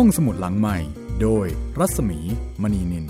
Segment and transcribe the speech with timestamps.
[0.00, 0.78] ห้องสมุดหลังใหม่
[1.22, 1.46] โดย
[1.78, 2.18] รัศมี
[2.62, 3.08] มณีนิน ส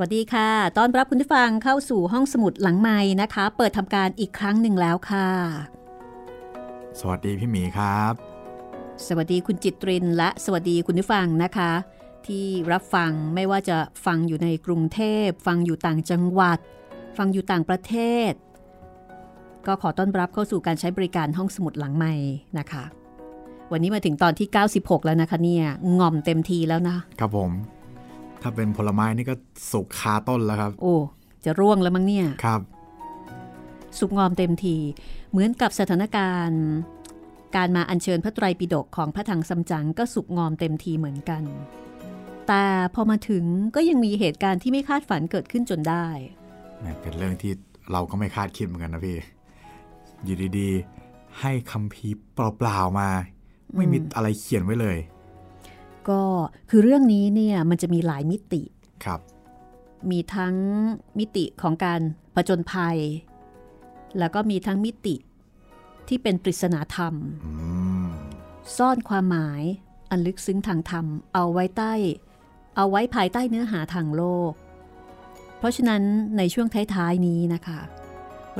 [0.00, 5.28] วัสดีค่ะต้อนรับคุณผู้ฟังเข้าสู่ห้องสมุดหลังไม้นะคะ เปิดทำการอีกครั้งหนึ่งแล้วค่ะ
[7.00, 8.12] สวัสดีพี่หมีครับ
[9.06, 11.70] สวัสดีคุณจิตรินและสวัสดีคุณผู้ฟังนะคะ
[12.28, 13.76] ที่รับฟังไม่ว่าจะ
[14.06, 16.58] ฟังอยู่ในกรุงเทพ ฟังอยู่ต่างจังหวัด
[17.18, 17.94] ฟังอยู่ต่างประเท
[18.30, 18.32] ศ
[19.66, 22.12] ก็ขอต้อนรับเข้าสู่การใช้บริการห้องสมุดหลังไม้
[22.58, 22.84] นะคะ
[23.72, 25.64] วันนี้มาถึงตอนที่ 96 แล้วนะคะเนี่ย
[25.98, 27.50] ง่อมเต็มทีแล้วนะครับผม
[28.42, 29.34] ถ้าเป็นผลไม้นี่ก็
[29.72, 30.96] สุกคาต้นแล้วครับ โอ้
[31.44, 32.60] จะร่วงแล้วมั้งเนี่ยครับ
[33.98, 34.76] สุกงอมเต็มที
[35.30, 36.62] เหมือนกับสถานการณ์
[37.56, 41.42] การมาอัญเชิญพระไตรปิฎกของพระถังซัมจั๋งก็สุกงอมเต็มทีเหมือนกัน
[42.48, 46.06] แต่พอมาถึงก็ยังมีเหตุการณ์ที่ไม่คาดฝันเกิดขึ้นจนได้
[47.02, 47.52] เป็นเรื่องที่
[47.92, 49.18] เราก็ไม่คาดคิดเหมือนกันนะพี่
[50.24, 53.08] อยู่ดีๆ ให้คำพีร์เปล่าๆมา
[53.76, 54.98] ไม่มีอะไรเขียนไว้เลย
[56.08, 56.22] ก็
[56.70, 58.62] คือเรื่องนี้เนี่ยมันจะมีหลายมิติ
[59.04, 59.20] ครับ
[60.10, 60.54] มีทั้ง
[61.18, 62.00] มิติของการ
[62.34, 62.98] ผจญภัย
[64.18, 65.14] แล้วก็มีทั้งมิติ
[66.08, 67.52] ที่เป็นปริศนาธรรมอื
[68.04, 68.08] ม
[68.76, 69.62] ซ่อนความหมาย
[70.10, 71.92] อันลึกซึ้งทางธรรมเอาไว้ใต้
[72.76, 74.52] เอาไว้ภายใต้เนื้อหาทางโลก
[75.58, 76.02] เพราะฉะนั้น
[76.36, 77.80] ในช่วงท้ายๆนี้นะคะ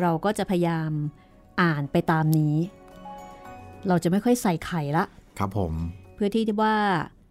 [0.00, 0.90] เราก็จะพยายาม
[1.62, 2.56] อ่านไปตามนี้
[3.88, 5.04] เราจะไม่ค่อยใส่ไข่ละ
[5.38, 5.72] ครับผม
[6.14, 6.76] เพื่อที่จะว่า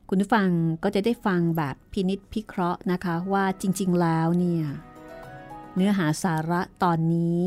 [0.10, 0.50] คุณผู้ฟัง
[0.84, 4.66] ก็จะได้ฟังแบบพินิษพิเคราะห์นะคะว่าจริง ๆ แล้วเนี่ย
[5.76, 7.42] เนื้อหาสาระตอนนี้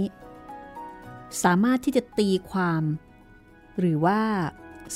[1.45, 2.83] สามารถที่จะตีความ
[3.79, 4.21] หรือว่า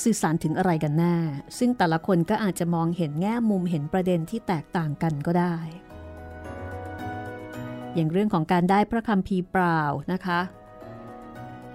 [0.03, 1.17] สื่อสารถึงอะไรกันแน่
[1.57, 5.55] ซึ่งแต่ละคนก็อาจจะมองเห็นแง่มุมเห็นประเด็นที่แตกต่างกันก็ได้
[7.93, 9.81] อย่างเรื่องของการได้พระคำพีเปล่า
[10.13, 10.39] นะคะ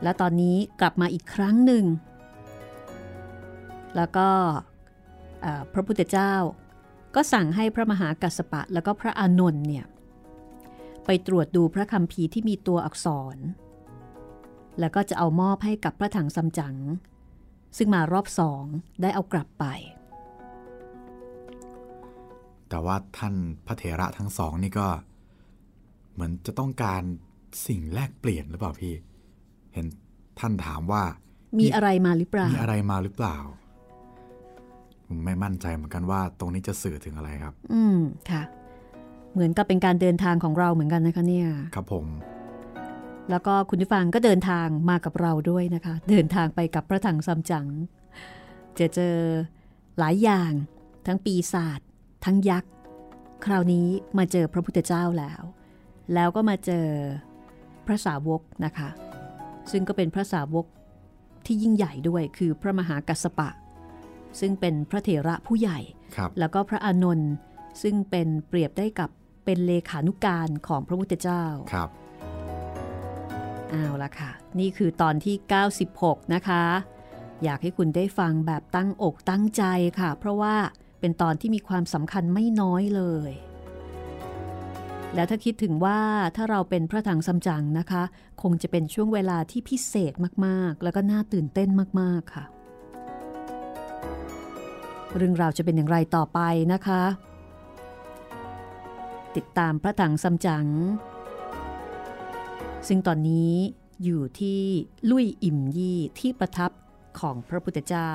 [0.02, 1.84] และตอนนี้กลับมาอีกครั้งหนึ่ง
[3.96, 4.28] แล้วก็
[5.72, 6.34] พระพุทธเจ้า
[7.14, 9.84] ก็สั่งให้พระมหากัสสปะแล้วก็พระอานนท์เนี่ย
[11.06, 13.36] ไปตรวจดูพระคำพีที่มีตัวอักษร
[14.80, 16.76] แล้วก็จะเอามอบให้กับพระถังซัมจั๋ง
[17.76, 18.62] ซึ่งมารอบสอง
[19.02, 19.64] ได้เอากลับไป
[22.68, 23.34] แต่ว่าท่าน
[23.66, 24.86] พระเถระทั้งสองนี่ก็
[26.14, 27.02] เหมือนจะต้องการ
[27.66, 28.94] สิ่งแลกเปลี่ยนหรือเปล่าพี่
[29.74, 29.86] เห็น
[30.38, 31.02] ท่านถามว่า
[31.60, 33.36] มีอะไรมาหรือเปล่า มีอะไรมาหรือเปล่า
[35.06, 37.98] ผมไม่มั่นใจเหมือนกันว่า ตรงนี้จะสื่อถึงอะไรครับ อืม
[38.30, 38.42] ค่ะ
[39.32, 42.06] เหมือนกับเป็นการเดินทางของเราเหมือนกันนะคะเนี่ย ครับผม
[43.30, 47.66] แล้วก็คุณผู้ฟังก็เดินทางมากับเราด้วยนะคะ เดินทางไปกับพระถังซัมจั๋ง
[48.78, 49.16] จะเจอ
[49.98, 50.52] หลายอย่าง
[51.06, 51.80] ทั้งปีศาจ
[52.24, 52.72] ทั้งยักษ์
[53.44, 53.86] คราวนี้
[54.18, 55.42] มาเจอพระพุทธเจ้าแล้ว
[56.14, 56.86] แล้วก็มาเจอ
[57.86, 58.88] พระสาวกนะคะ
[59.70, 60.66] ซึ่งก็เป็นพระสาวก
[61.46, 63.50] ที่ยิ่งใหญ่ด้วยคือพระมหากัสสปะ
[64.40, 65.78] ซึ่งเป็นพระเถระผู้ใหญ่
[66.16, 67.32] ครับแล้วก็พระอานนท์
[67.82, 69.10] ซึ่งเป็นเปรียบได้กับ
[69.44, 71.88] เป็นเลขานุการของพระพุทธเจ้าครับ
[73.74, 75.36] เอาละค่ะ นี่คือตอนที่
[75.84, 76.64] 96 นะคะ
[77.44, 79.64] อยากให้คุณได้ฟังแบบตั้งอกตั้งใจ
[80.00, 80.54] ค่ะ เพราะว่า
[81.00, 83.32] เป็นตอนที่มีความสำคัญไม่น้อยเลย
[85.14, 85.98] แล้วถ้าคิดถึงว่า
[86.36, 88.02] ถ้าเราเป็นพระถังซัมจั๋งนะคะ
[88.42, 90.12] คงจะเป็นช่วงเวลาที่พิเศษ
[90.46, 91.68] มากๆ แล้วก็น่าตื่นเต้น
[92.00, 92.44] มากๆค่ะ
[95.16, 96.40] เรื่องราวจะเป็นอย่างไรต่อไป
[96.72, 97.02] นะคะ
[99.36, 100.66] ติดตามพระถังซัมจั๋ง
[102.88, 103.52] ซึ่งตอนนี้
[104.04, 104.60] อยู่ที่
[105.10, 106.70] ลุยอิมยี่ที่ประทับ
[107.20, 108.12] ของพระพุทธเจ้า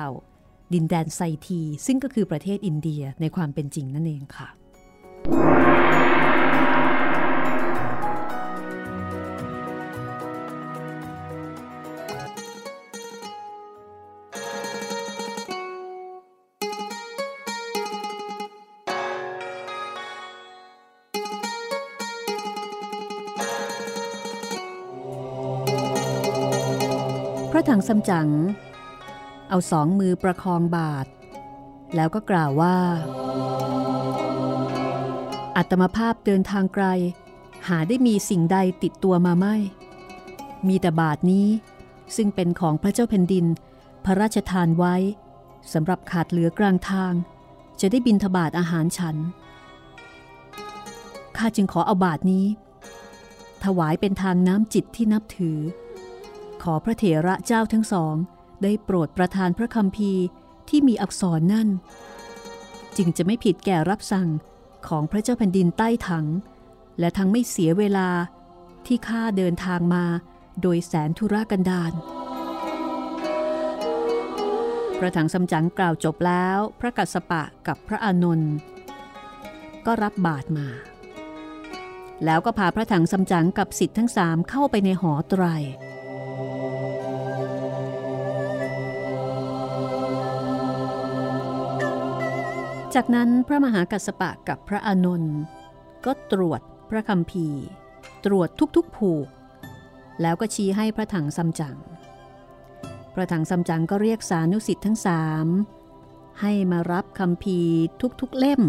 [0.74, 4.48] ดินแดนไซที ซึ่งก็คือประเทศอินเดียในความเป็นจริงนั่นเองค่ะ
[27.80, 28.28] พระถังซัมจั๋ง
[29.48, 31.06] เอาสองมือประคองบาท
[31.94, 32.76] แล้วก็กล่าวว่า
[35.56, 36.86] อัตมภาพเดินทางไกล
[37.68, 39.56] หาได้มีสิ่งใดติดตัวมาไม่
[40.68, 41.48] มีแต่บาทนี้
[42.16, 43.46] ซึ่งเป็นของพระเจ้าแผ่นดิน
[44.04, 44.94] พระราชทานไว้
[45.72, 47.12] สำหรับขาดเหลือกลางทาง
[47.80, 49.16] จะได้บินทบาทอาหารฉัน
[51.36, 52.46] ข้าจึงขอเอาบาทนี้
[53.64, 55.58] ถวายเป็นทางน้ำจิตที่นับถือ
[56.62, 58.14] ขอพระเถระเจ้าทั้งสอง
[58.62, 60.12] ได้โปรดประทานพระคำพี
[60.68, 61.68] ที่มีอักษรนั่น
[62.96, 64.28] จึงจะไม่ผิดแก่รับสั่ง
[64.88, 66.26] ของพระเจ้าแผ่นดินใต้ถัง
[66.98, 68.08] และทั้งไม่เสียเวลา
[68.86, 70.04] ที่ข้าเดินทางมา
[70.62, 71.92] โดยแสนธุระกันดาร
[74.98, 78.54] พระถังสำจังกล่าวจบแล้ว พระกัสสปะกับพระอานนท์
[79.86, 80.68] ก็รับบาทมา
[82.24, 85.44] แล้วก็พาพระถังสำจังกับสิทธิ์ทั้งสามเข้าไปในหอไตร
[92.96, 95.36] จากนั้นพระมหากัสสปะกับพระอานนท์
[96.06, 96.60] ก็ตรวจ
[96.90, 97.46] พระคำพี
[98.24, 99.28] ตรวจทุกๆผูก
[100.22, 101.76] แล้วก็ชี้ให้พระถังซัมจั๋ง
[103.14, 105.46] พระถังซัมจั๋งก็เรียกสานุสิทธิ์ทั้งสาม
[106.40, 107.58] ให้มารับคำพี
[108.20, 108.62] ทุกๆเล่ม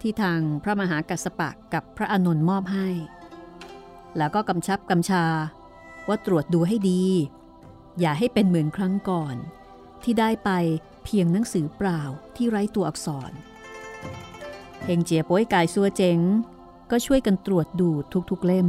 [0.00, 2.88] ที่ทางพระมหากัสสปะกับพระอานนท์มอบให้
[4.16, 5.24] แล้วก็กำชับกำชา
[6.08, 7.02] ว่าตรวจดูให้ดี
[8.00, 9.36] อย่าให้เป็นเหมือนครั้งก่อน
[10.02, 10.50] ที่ได้ไป
[11.10, 12.02] เพียงหนังสือเปล่า
[12.36, 13.32] ที่ไร้ตัวอักษร
[14.84, 16.18] เฮงเจียป้วยกายซัวเจ๋ง
[16.90, 17.88] ก็ช่วยกันตรวจดู
[18.30, 18.68] ทุกๆเล่ม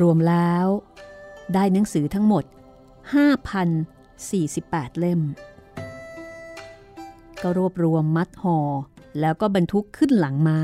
[0.00, 0.66] รวมแล้ว
[1.54, 2.44] ได้หนังสือทั้งหมด
[3.32, 5.20] 5,048 เล่ม
[7.42, 8.58] ก็รวบรวมมัดห่อ
[9.20, 10.60] แล้วก็บรรทุกขึ้นหลังม้า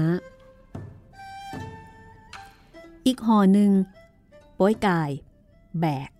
[3.06, 3.70] อีกห่อหนึ่ง
[4.58, 5.10] ป้อยกาย
[5.80, 6.10] แบก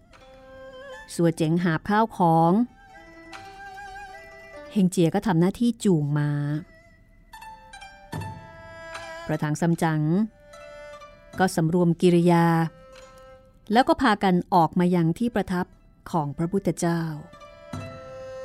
[1.15, 2.53] สัวเจ๋งหาบข้าวของ
[4.73, 6.31] เฮงเจียก็ทำหน้าที่จูงมา้า
[9.27, 10.03] ประถังซัมจั๋ง
[11.39, 12.47] ก็สำรวมกิริยา
[13.73, 15.67] แล้วก็พากันออกมายังที่ประทับ
[16.11, 17.03] ของพระพุทธเจ้า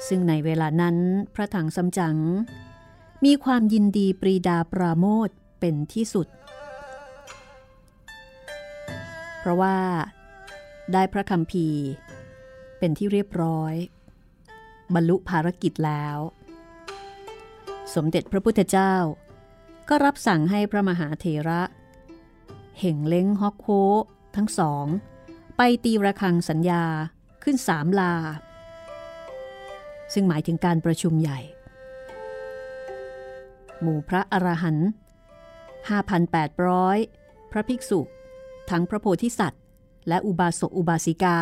[0.07, 0.97] ซึ่งในเวลานั้น
[1.35, 2.17] พระถังซัมจั๋ง
[3.25, 5.29] มีความยินดีปรีดาปราโมท
[5.59, 6.27] เป็นที่สุด
[9.39, 9.77] เพราะว่า
[10.93, 11.67] ได้พระคำพี
[12.77, 13.73] เป็นที่เรียบร้อย
[14.93, 16.17] บรรลุภารกิจแล้ว
[17.95, 18.93] สมเด็จพระพุทธเจ้า
[19.89, 21.61] ก็รับสั่งให้พระมหาเถระ
[22.79, 23.67] เห่งเล้งฮอกโค
[24.35, 24.85] ทั้งสอง
[25.57, 26.83] ไปตีระฆังสัญญา
[27.43, 28.13] ขึ้นสามลา
[30.13, 31.39] ซึ่งหมายถึงการประชุมใหญ่
[33.81, 34.89] หมู่พระอรหันต์
[36.79, 37.99] 5,800 พระภิกษุ
[38.69, 39.63] ทั้งพระโพธิสัตว์
[40.07, 41.37] และอุบาสกอุบาสิกา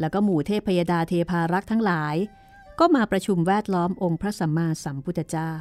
[0.00, 2.16] แล้วก็หมู่เทพยดาเทพารักษ์ทั้งหลาย
[2.80, 5.52] ก็มาประชุมแวดล้อมองค์พระสัมมาสัมพุทธเจ้า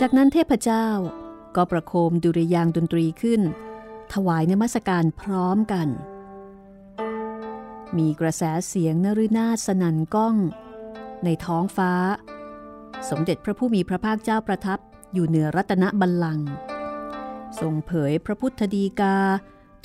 [0.00, 0.88] จากนั้นเทพเจ้า
[1.56, 3.40] ก็ประโคมดุริยางดนตรีขึ้น
[4.12, 5.88] ถวายนมัสการพร้อมกัน
[7.96, 10.36] มีกระแสเสียงนรุนาสนันก้อง
[11.24, 11.92] ในท้องฟ้า
[13.10, 14.78] สมเด็จพระผู้มีพระภาคเจ้าประทับ
[15.12, 16.48] อยู่เหนือรัตนบัลลังก์
[17.60, 19.16] ทรงเผยพระพุทธดีกา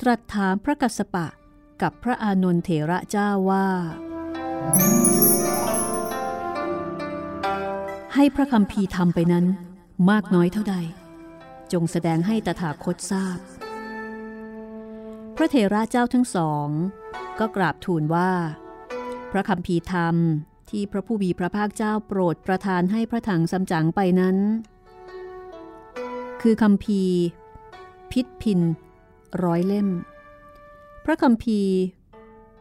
[0.00, 1.26] ตรัสถามพระกัสสปะ
[1.82, 3.66] กับพระอานนทเถระเจ้าว่า
[8.14, 9.44] ให้พระคำพีทำไปนั้น
[10.10, 10.76] มากน้อยเท่าใด
[11.72, 13.38] จงแสดงให้ตถาคตทราบ
[15.36, 16.68] พระเถระเจ้าทั้งสอง
[17.38, 18.30] ก็กราบทูลว่า
[19.30, 20.16] พระคำพีธรรม
[20.70, 24.36] ที่พระผู้มีพระภาคเจ้าโปรดประทานให้พระถังสำจังไปนั้น
[26.42, 27.02] คือคำพี
[28.12, 28.60] พิษพิน
[29.44, 29.88] ร้อยเล่ม
[31.04, 31.60] พระคำพี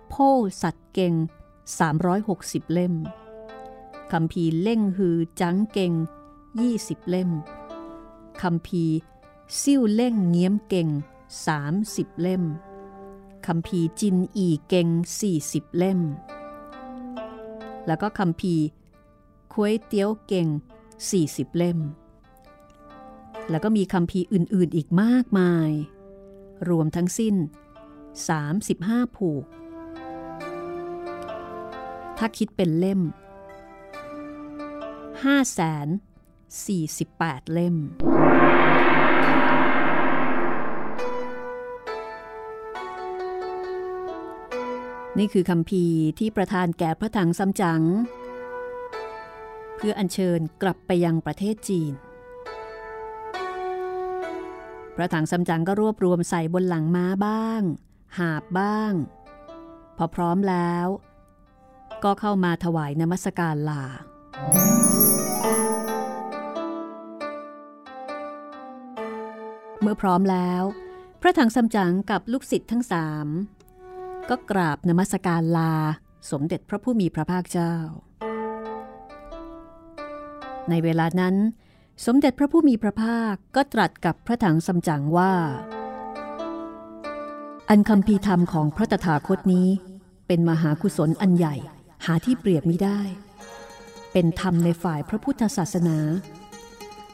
[0.09, 0.15] โพ
[0.61, 1.13] สัตเก่ง
[1.93, 2.93] 360 เล่ม
[4.11, 5.93] คำพีเล่งฮือจังเก่ง
[6.51, 7.29] 20 เล่ม
[8.41, 8.83] คำพี
[9.61, 10.89] ซิ่วเล่งเงี้ยมเก่ง
[11.55, 12.43] 30 เล่ม
[13.47, 14.87] คำพีจินอีเก่ง
[15.33, 15.99] 40 เล่ม
[17.87, 18.55] แล้วก็คำพี
[19.53, 20.47] ควยเตี้ยวเก่ง
[21.03, 21.79] 40 เล่ม
[23.49, 25.71] แล้วก็มีคำพีอื่นๆอีกมากมาย
[26.69, 27.35] รวมทั้งสิ้น
[28.45, 29.45] 35 ผูก
[32.17, 33.01] ถ้าคิดเป็นเล่ม
[35.23, 35.87] 5 0 0 0
[36.65, 36.67] 0
[37.05, 37.75] 48 เล่ม
[45.17, 45.85] นี่คือคำพี
[46.19, 47.81] ที่ประธานแก่พระถังซัมจั๋ง
[49.75, 51.93] เพื่ออัญเชิญกลับไปยังประเทศจีน
[54.95, 57.61] พระถังซัมจั๋งก็รวบรวมใส่บนหลังม้าบ้าง
[58.17, 58.93] หาบบ้าง
[59.97, 60.87] พอพร้อมแล้ว
[62.03, 63.83] ก็เข้ามาถวายนมัสการลา
[69.81, 70.63] เมื่อพร้อมแล้ว
[71.21, 73.27] พระถังซัมจั๋งกับลูกศิษย์ทั้งสาม
[74.29, 75.73] ก็กราบนมัสการลา
[76.31, 77.75] สมเด็จพระผู้มีพระภาคเจ้า
[80.69, 81.35] ในเวลานั้น
[82.05, 85.33] สมเด็จพระผู้มีพระภาคก็ตรัสกับพระถังซัมจั๋งว่า
[87.69, 89.67] อันคำพีธรรมของพระตถาคตนี้
[90.27, 91.55] เป็นมหากุศลอันใหญ่
[92.05, 92.99] หาที่เปรียบไม่ได้
[94.11, 95.97] เป็นธรรมในฝ่ายพระพุทธศาสนา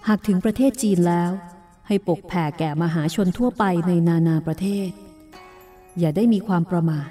[0.08, 1.32] หากถึงประเทศจีนแล้ว
[1.88, 4.90] ให้ปกแผ่แก่มหาชนทั่วไปในนานาประเทศ
[6.00, 7.10] อย่าได้มีความประมาท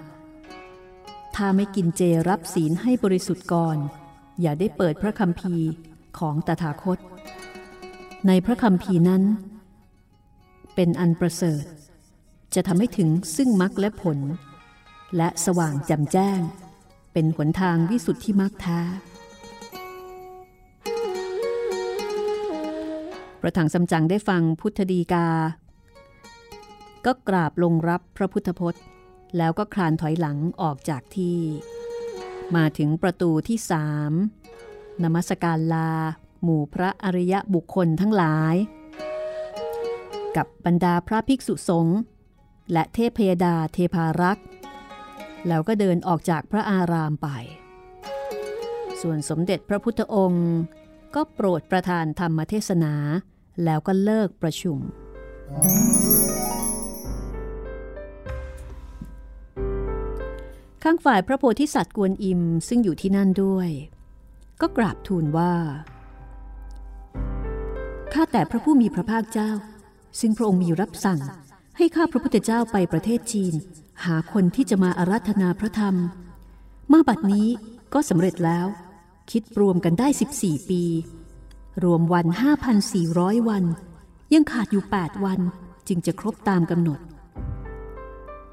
[1.36, 3.76] ถ้าไม่กินเจรับศีลให้บริสุทธิ์ก่อน
[4.40, 5.54] อย่าได้เปิดพระคำพี
[6.18, 6.98] ของตถาคต
[8.26, 9.22] ในพระคำพีนั้น
[10.74, 11.64] เป็นอันประเสริฐ
[12.54, 14.18] จะทำให้ถึงซึ่งมรรคและผล
[15.16, 16.40] และสว่างแจ่มแจ้ง
[17.12, 18.80] เป็นหนทางวิสุทธิมรรคแท้
[23.40, 25.26] พระถังสำจังได้ฟังพุทธดีกา
[27.06, 28.82] ก็กราบลงรับพระพุทธพจน์
[29.36, 31.38] แล้วก็คลานถอยหลังออกจากที่
[32.56, 34.12] มาถึงประตูที่สาม
[35.02, 35.90] นมัสการลา
[36.42, 38.54] หมู่พระอริยบุคคลทั้งหลาย
[40.36, 41.98] กับบรรดาพระภิกษุสงฆ์
[42.72, 44.46] และเทพยดาเทพารักษ์
[45.48, 47.28] แล้วก็เดินออกจากพระอารามไป
[49.00, 50.48] ส่วนสมเด็จพระพุทธองค์
[51.14, 52.94] ก็โปรดประทานธรรมเทศนา
[53.64, 54.78] แล้วก็เลิกประชุม
[60.82, 63.68] ข้างฝ่ายพระโพธิสัตว์กวนอิมซึ่งอยู่ที่นั่นด้วย
[64.60, 65.54] ก็กราบทูลว่า
[68.12, 69.50] ข้าแต่พระผู้มีพระภาคเจ้า
[70.20, 71.20] ซึ่งพระองค์มีรับสั่ง
[71.76, 73.54] ให้ข้าพระพุทธเจ้าไปประเทศจีน
[74.04, 75.96] หาคนที่จะมาอาราธนาพระธรรม
[76.92, 77.48] มาบัดนี้
[77.94, 78.66] ก็สำเร็จแล้ว
[79.30, 80.08] คิดรวมกันได้
[80.40, 80.82] 14 ปี
[81.84, 82.26] รวมวัน
[82.86, 83.64] 5,400 วัน
[84.34, 85.40] ยังขาดอยู่ 8 วัน
[85.88, 87.00] จึงจะครบตามกำหนด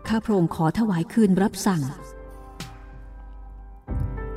[0.07, 1.81] ข้าพระองค์ขอถวายคืนรับสั่ง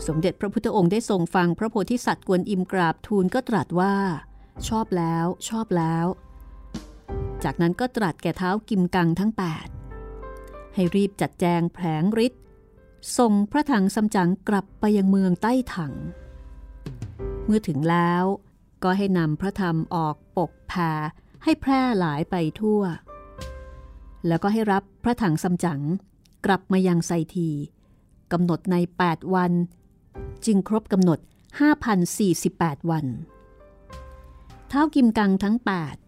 [0.07, 3.95] สมเด็จพระพุทธองค์ได้ทรงฟังพระโพธิสัตว์กวนอิมกราบทูลก็ตรัสว่า
[4.69, 6.07] ชอบแล้วชอบแล้ว
[7.45, 9.33] จากนั้นก็ตรัสแก่เท้ากิมกังทั้ง
[10.03, 12.43] 8 ให้รีบจัดแจงแผลงฤทธิ์
[13.19, 15.95] ส่งพระถังซัมจั๋งกลับไปยังเมืองใต้ถัง
[17.47, 18.25] เมื่อถึงแล้ว
[18.83, 20.91] ก็ให้นำพระธรรมออกปกแผ่
[21.45, 22.83] ให้แพร่หลายไปทั่ว
[24.27, 25.81] แล้วก็ให้รับพระถังซัมจั๋ง
[26.47, 27.51] กลับมายังไซที
[28.33, 29.53] กำหนดใน 8 วัน
[30.47, 31.19] จึงครบกำหนด
[32.05, 33.07] 5,048 วัน
[34.69, 35.57] เท้ากิมกังทั้ง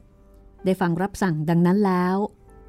[0.06, 2.16] 8 ได้ฟังรับสั่งดังนั้นแล้ว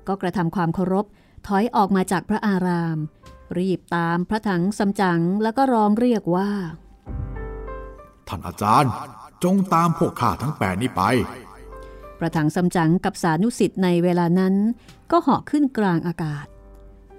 [0.07, 1.05] ก็กระทำความเคารพ
[1.48, 2.98] ถอยออกมาจากพระอาราม
[3.57, 6.51] รีบตามพระถังซัมจั๋งแล้วก็ร้องเรียกว่า
[8.27, 8.91] ท่านอาจารย์
[9.43, 11.01] จงตามพวกข้าทั้งแปดนี้ไป
[12.19, 14.55] พระถังซัมจั๋งกับสานุสิทธิ์ในเวลานั้น
[15.12, 16.45] ก็เหาะขึ้นกลางอากาศ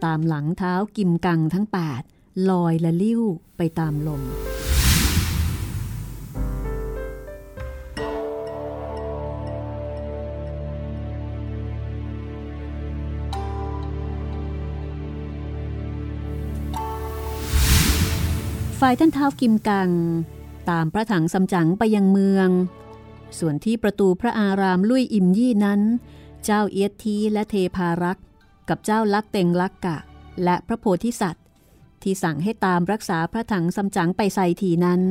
[0.05, 2.12] ตามหลังเท้ากิมกังทั้ง 8
[2.51, 3.23] ลอยและลิ้ว
[3.57, 4.23] ไปตามลม
[18.81, 19.91] ฝ่ายท่านเท้ากิมกัง
[20.71, 22.49] ตามพระถังซัมจั๋งไปยังเมือง
[23.39, 25.81] ส่วนที่ประตูพระอารามลุยอิมยี่นั้น
[26.45, 28.25] เจ้าเอียทีและเทพารักษ์
[28.69, 29.97] กับเจ้าลักเต็งลักกะ
[30.45, 31.42] และพระโพธิสัตว์
[32.05, 35.03] ที่สั่งให้ตามรักษาพระถังซัมจั๋งไปใส่ทีนั้น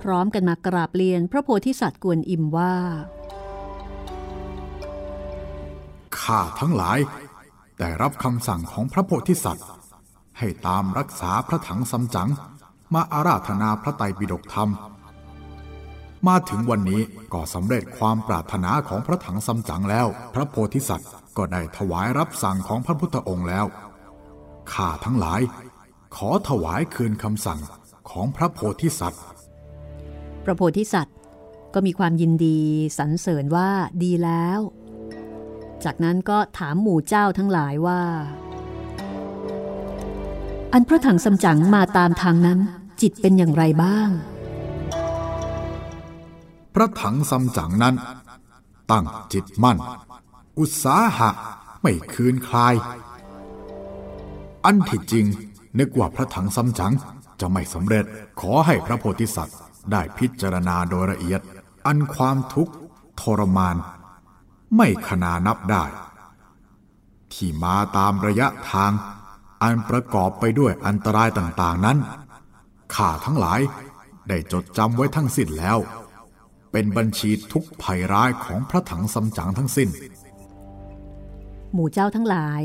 [0.00, 2.74] พร้อมกันมากราบเรียนพระโพธิสัตว์กวนอิมว่า
[6.20, 6.98] ข้าทั้งหลาย
[7.78, 9.66] ได้รับคำสั่งของพระโพธิสัตว์
[10.38, 12.30] ให้ตามรักษาพระถังซัมจั๋ง
[12.94, 14.70] มาอาราธนาพระไตรปิฎกธรรม
[16.28, 23.66] มาถึงวันนี้ก็สำเร็จความปรารถนาของพระถังซัมจั๋งแล้ว พระโพธิสัตว์ก็ได้ถวายรับสั่งของพระพุทธองค์แล้ว
[24.72, 25.40] ข้าทั้งหลาย
[26.14, 27.60] ขอถวายคืนคำสั่ง
[28.10, 29.22] ของพระโพธิสัตว์
[30.44, 31.16] พระโพธิสัตว์
[31.74, 32.58] ก็มีความยินดี
[32.98, 33.70] สรรเสริญว่า
[34.02, 34.60] ดีแล้ว
[35.84, 38.02] จากนั้นก็ถามหมู่เจ้าทั้งหลายว่า
[40.72, 42.58] อันพระถังซัมจั๋งมาตามทางนั้น
[43.00, 44.08] จิตเป็นอย่างไรบ้าง
[46.74, 47.94] พระถังซัมจั๋งนั้น
[48.90, 49.78] ตั้งจิตมั่น
[50.58, 51.30] อุตสาหะ
[51.82, 52.74] ไม่คืนคลาย
[54.64, 55.26] อันที่จริง
[55.78, 56.94] นึกว่าพระถังซัมจั๋ง
[57.40, 58.04] จะไม่สำเร็จ
[58.40, 59.58] ขอให้พระโพธิสัตว์
[59.92, 61.40] ได้พิจารณาโดยละเอียด
[61.86, 62.74] อันความทุกข์
[63.20, 63.76] ทรมาน
[64.76, 65.84] ไม่ขนานับได้
[67.32, 68.92] ที่มาตามระยะทาง
[69.62, 71.98] อันประกอบไปด้วยอันตรายต่างๆนั้น
[72.94, 73.60] ข้าทั้งหลาย
[74.28, 75.78] ได้จดจำไว้ทั้งสิ้นแล้ว
[76.72, 79.88] เป็นบัญชีทุกภัยร้ายของพระถังซัมจั๋งทั้งสิ้น
[81.72, 82.62] หมู่เจ้าทั้งหลาย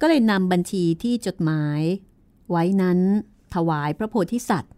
[0.00, 1.80] ก็เลยนำบัญชีที่จดหมาย
[2.50, 2.98] ไว้นั้น
[3.54, 4.72] ถวายพระโพธิสัตว์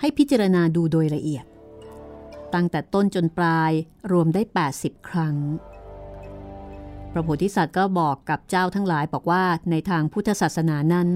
[0.00, 1.44] ให้พิจารณาดูโดยละเอียด
[2.54, 3.72] ตั้งแต่ต้นจนปลาย
[4.12, 4.42] รวมได้
[4.74, 5.36] 80 ครั้ง
[7.12, 11.08] พระโพธิสัตว์ก็บอกกับเจ้าทั้งหลายบอกว่าในทางพุทธศาสนานั้น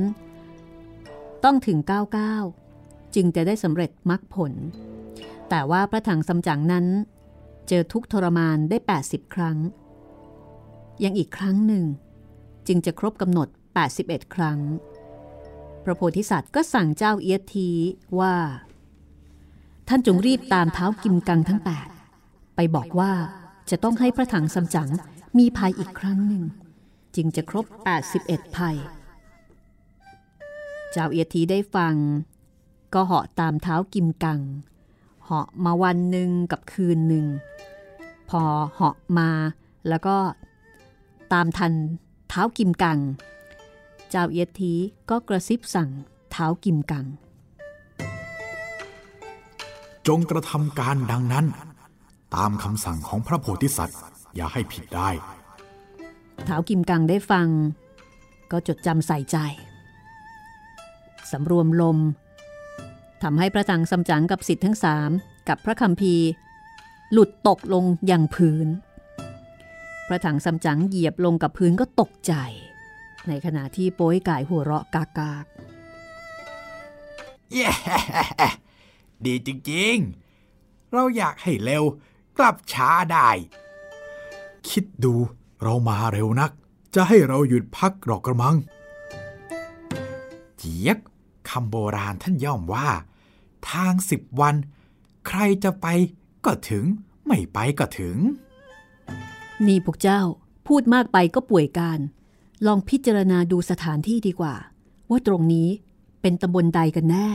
[1.45, 1.79] ต้องถึง
[2.47, 4.53] 99 จึงจะได้สำเร็จมรรคผล
[5.49, 6.87] แต่ว่าพระถังสำจังนั้น
[7.69, 9.57] เจอทุกทรมานได้ 80 ครั้ง
[11.05, 11.85] ยังอีกครั้งหนึ่ง
[12.67, 13.49] จึงจะครบกำหนด
[13.91, 14.59] 81 ครั้ง
[15.85, 17.71] พระโพธิสัตว์ก็สั่งเจ้าเอียที
[18.21, 18.35] ว่า
[19.89, 21.61] ท่านจงรีบตามเท้ากิมกังทั้ง
[22.07, 23.13] 8ไปบอกว่า
[23.71, 24.89] จะต้องให้พระถังสำจัง
[25.39, 26.45] มีภัยอีกครั้งหนึ่ง
[27.17, 27.67] จึงจะครบ
[28.11, 28.77] 81ภัย
[30.93, 31.95] เจ้าเอียทีได้ฟัง
[32.95, 34.41] ก็เหาะตามเท้ากิมกัง
[35.25, 37.27] เหาะมาวันหนึ่งกับคืนหนึ่ง
[38.31, 38.43] พอ
[38.75, 39.31] เหาะมา
[39.89, 40.17] แล้วก็
[41.33, 41.73] ตามทัน
[42.29, 42.99] เท้ากิมกัง
[44.11, 44.75] เจ้าเอียที
[45.11, 45.91] ก็กระซิบสั่ง
[46.31, 47.07] เท้ากิมกัง
[50.07, 51.47] จงกระทำการดังนั้น
[52.37, 54.01] ตามคำสั่งของพระโพธิสัตว์
[54.37, 55.11] อย่าให้ผิดได้
[56.45, 57.49] เท้ากิมกังได้ฟัง
[58.51, 59.37] ก็จดจำใส่ใจ
[61.31, 61.99] สำรวมลม
[63.23, 65.11] ทำให้พระถังสำจังกับสิทธิ์ทั้งสาม
[65.49, 66.29] กับพระคำพีร์
[67.13, 68.69] หลุดตกลงอย่างพื้น
[70.09, 72.35] พระถังสำจังเหยียบลงกับพื้นก็ตกใจ
[73.29, 75.45] ในขณะที่โป้ยก่ายหัวเราะกากาก
[77.53, 77.71] เย้
[79.25, 81.85] ดีจริงๆ เราอยากให้เร็ว
[82.39, 83.29] กลับช้าได้
[84.69, 85.15] คิดดู
[85.63, 86.51] เรามาเร็วนัก
[86.95, 88.57] จะให้เราหยุดพักหรอกกระมัง
[90.59, 90.99] เจี๊ยก
[91.51, 92.89] คำโบราณท่านย่อมว่า
[93.71, 94.55] ทางสิบวัน
[95.27, 95.87] ใครจะไป
[96.45, 96.85] ก็ถึง
[97.27, 98.17] ไม่ไปก็ถึง
[99.67, 100.21] นี่พวกเจ้า
[100.67, 101.99] พูดมากไปก็ป่วยการ
[102.67, 104.55] ลองพิจารณาดูสถานที่ดีกว่า
[105.11, 105.69] ว่าตรงนี้
[106.21, 107.29] เป็นตำบลใดกันแน่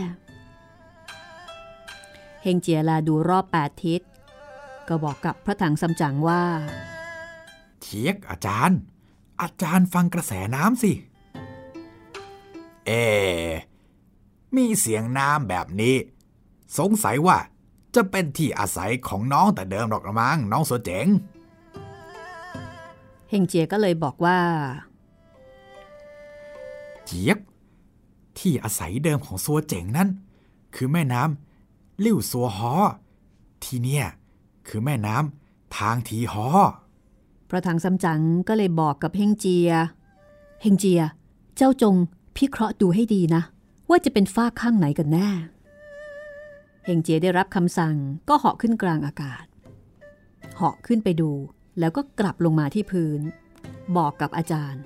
[2.41, 4.01] เฮงเจียลาดูรอบแปดทิศ
[4.87, 6.43] ก็บอกกับพระถังสำจังว่า
[7.81, 8.79] เทียกอาจารย์
[9.41, 10.91] อาจารย์ฟังกระแสน้ำสิ
[12.85, 12.91] เอ
[14.55, 15.95] มีเสียงน้ำแบบนี้
[16.77, 17.37] สงสัยว่า
[17.95, 21.07] จะเป็นที่อาศัยของน้องแต่เดิมหรอกละมั้งน้องโซเจ๋ง
[23.29, 24.37] เฮงเจียก็เลยบอกว่า
[27.05, 27.37] เจี๊ยบ
[28.39, 30.09] ที่อาศัยเดิมของซัวเจ๋งนั้น
[30.75, 32.73] คือแม่น้ำลิ่วซัวฮอ
[33.63, 34.05] ที่เนี่ย
[34.67, 36.47] คือแม่น้ำทางทีฮอ
[37.49, 39.71] พระถังสำจังก็เลยบอกกับเฮงเจีย
[40.61, 41.01] เฮงเจีย
[41.57, 41.95] เจ้าจง
[42.35, 43.41] พิเคราะห์ดูให้ดีนะ
[43.89, 45.29] ว่าจะเป็นฝ้าข้างไหนกันแน่
[46.85, 47.95] เฮงเจียได้รับคำสั่ง
[48.29, 49.45] ก็เหาะขึ้นกลางอากาศ
[50.55, 51.31] เหาะขึ้นไปดู
[51.79, 53.19] แล้วก็กลับลงมาที่พื้น
[53.97, 54.81] บอกกับอาจารย์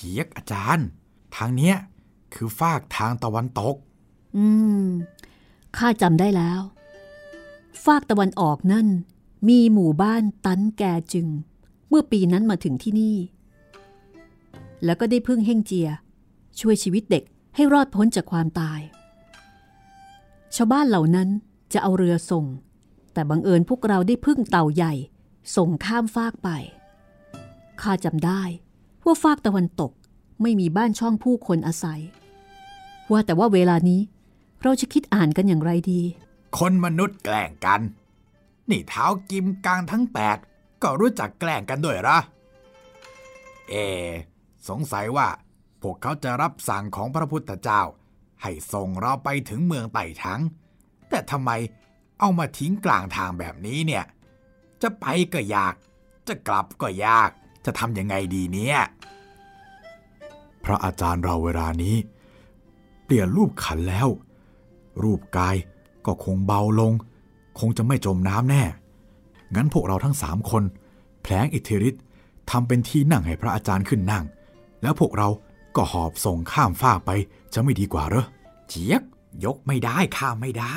[0.00, 0.86] เจี๊ยกอาจารย์
[1.36, 1.76] ทางเนี้ย
[2.34, 3.74] คือฟากทางตะวันตก
[4.36, 4.46] อื
[4.84, 4.86] ม
[5.76, 6.60] ข้าจำได้แล้ว
[7.84, 8.86] ฝากตะวันออกนั่น
[9.48, 10.82] มีหมู่บ้านตันแก
[11.12, 11.26] จึง
[11.88, 13.16] เมื่อปีนั้นมาถึงที่นี่
[14.84, 15.88] แล้วก็ได้พึ่งเฮงเจีย
[16.60, 18.80] ช่วยชีวิตเด็กให้รอดพ้นจากความตาย
[20.56, 21.28] ชาวบ้านเหล่านั้น
[21.72, 22.44] จะเอาเรือส่ง
[23.12, 24.94] แต่บังเอิญพวกเราได้พึ่งเต่าใหญ่
[25.56, 26.48] ส่งข้ามฟากไป
[27.80, 28.42] ข้าจำได้
[29.08, 29.92] ว่าฟากตะวันตก
[30.42, 32.00] ไม่มีบ้านช่องผู้คนอาศัย
[33.10, 34.00] ว่าแต่ว่าเวลานี้
[34.62, 36.00] เราจะคิดอ่านกันอย่างไรดี
[36.58, 37.80] คนมนุษย์แกล้งกัน
[38.70, 40.38] นี่เท้ากิมกลางทั้งแปด
[40.82, 42.18] ก็รู้จักแกล้งกันด้วยหรอ
[43.70, 43.74] เอ
[44.68, 45.28] สงสัยว่า
[45.82, 47.82] พวกเขาจะรับสั่งของพระพุทธเจ้า
[48.42, 50.40] ให้ส่งเราไปถึงเมืองไต่ถัง
[51.08, 51.50] แต่ทำไม
[52.20, 54.04] เอามาทิ้งกลางทางแบบนี้เนี่ย
[54.82, 55.74] จะไปก็ยาก
[56.28, 57.30] จะกลับก็ยาก
[57.64, 58.78] จะทำยังไงดีเนี่ย
[60.64, 61.96] พระอาจารย์เราเวลานี้
[63.04, 64.08] เปลี่ยนรูปขันแล้ว
[65.02, 65.56] รูปกาย
[66.06, 66.92] ก็คงเบาลง
[67.58, 68.62] คงจะไม่จมน้ำแน่
[69.54, 70.62] งั้นพวกเราทั้งสามคน
[71.22, 72.02] แผลงอิทธิฤทธิ์
[72.50, 74.24] ทำเป็นที่นั่งให้พระอาจารย์ขึ้นนั่ง
[74.82, 75.28] แล้วพวกเรา
[75.76, 77.10] ก็หอบส่งข้ามฟากไป
[77.54, 78.26] จะไม่ดีกว่าเหรอ
[78.68, 79.02] เจี๊ยบ
[79.44, 80.76] ยกไม่ได้ข้ามไม่ได้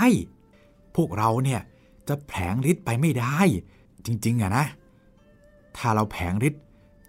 [0.95, 1.61] พวกเราเนี่ย
[2.07, 3.37] จะแผลงฤทธิ์ไปไม่ได้
[4.05, 4.65] จริงๆอะนะ
[5.77, 6.61] ถ้าเราแผลงฤทธิ์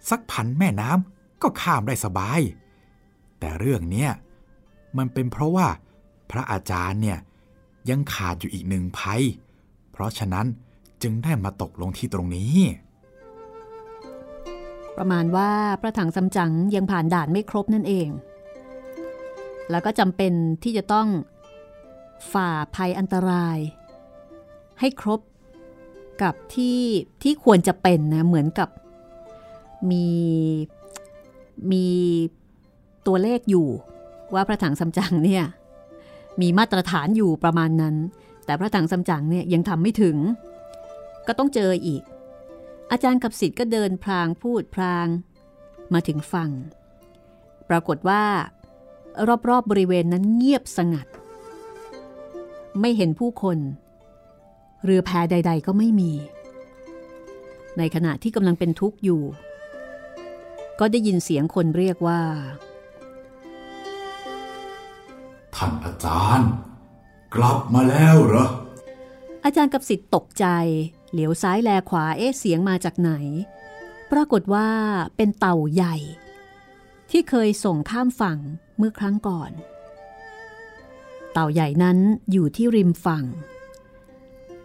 [0.09, 2.41] สักพันแม่น้ำก็ข้ามได้สบาย
[3.39, 4.11] แต่เรื่องเนี้ย
[4.97, 5.67] มันเป็นเพราะว่า
[6.31, 7.19] พระอาจารย์เนี่ย
[7.89, 9.21] ยังขาดอยู่อีกหนึ่งภัย
[9.91, 10.47] เพราะฉะนั้น
[11.01, 12.55] จึงได้มาตกลงที่ตรงนี้
[14.97, 18.09] ประมาณว่าพระถังสำจั๋งยังผ่านด่านไม่ครบนั่นเอง
[19.69, 21.07] แล้วก็จำเป็นที่จะต้อง
[22.31, 23.57] ฝ่าภัยอันตราย
[24.79, 25.19] ให้ครบ
[26.21, 26.81] กับที่
[27.23, 28.69] ที่ควรจะเป็นนะเหมือนกับ
[29.91, 30.07] มี
[31.71, 31.85] มี
[33.07, 33.67] ตัวเลขอยู่
[34.33, 35.45] ว่าพระถังสำจังเนี่ย
[36.41, 37.95] มีมาตรฐานอยู่ประมาณนั้น
[38.45, 40.17] แต่พระถังซัมจั๋งเนี่ยยังทำไม่ถึง
[41.27, 42.03] ก็ต้องเจออีก
[42.91, 45.07] อาจารย์กับสิทธิ์ก็เดินพลางพูดพลาง
[45.93, 46.51] มาถึงฝั่ง
[47.69, 48.23] ปรากฏว่า
[49.27, 51.07] รอบๆบบริเวณนั้นเงียบสงัด
[52.81, 53.57] ไม่เห็นผู้คน
[54.83, 56.11] เรือแพใด ๆ ก็ไม่มี
[57.77, 59.21] ในขณะที่กำลังเป็นทุกข์อยู่
[60.79, 62.21] ก็ได้ยินเสียงคนเรียกว่า
[65.55, 66.51] ท่านอาจารย์
[67.35, 68.47] กลับมาแล้วเหรอ
[69.43, 70.45] อาจารย์กับสิทธิ์ตกใจ
[71.11, 73.11] เหลียวซ้ายแลขวาเอ๊ะเสียงมาจากไหน
[74.11, 74.69] ปรากฏว่า
[75.15, 75.95] เป็นเต่าใหญ่
[77.11, 78.39] ที่เคยส่งข้ามฝั่ง
[78.77, 79.51] เมื่อครั้งก่อน
[81.33, 81.97] เต่าใหญ่นั้น
[82.31, 83.25] อยู่ที่ริมฝั่ง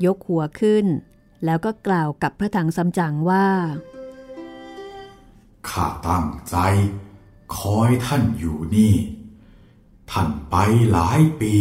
[0.04, 0.86] ยกหัวขึ้น
[1.44, 3.46] แล้วก็กล่าวกับพระถังซัมจั๋งว่า
[5.70, 6.57] ข้าตั้งใจ
[7.57, 8.94] คอยท่านอยู่นี่
[10.11, 10.57] ท่านไป
[10.92, 11.54] หลายปี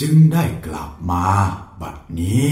[0.00, 1.26] จึงได้กลับมา
[1.80, 2.50] บัดนี้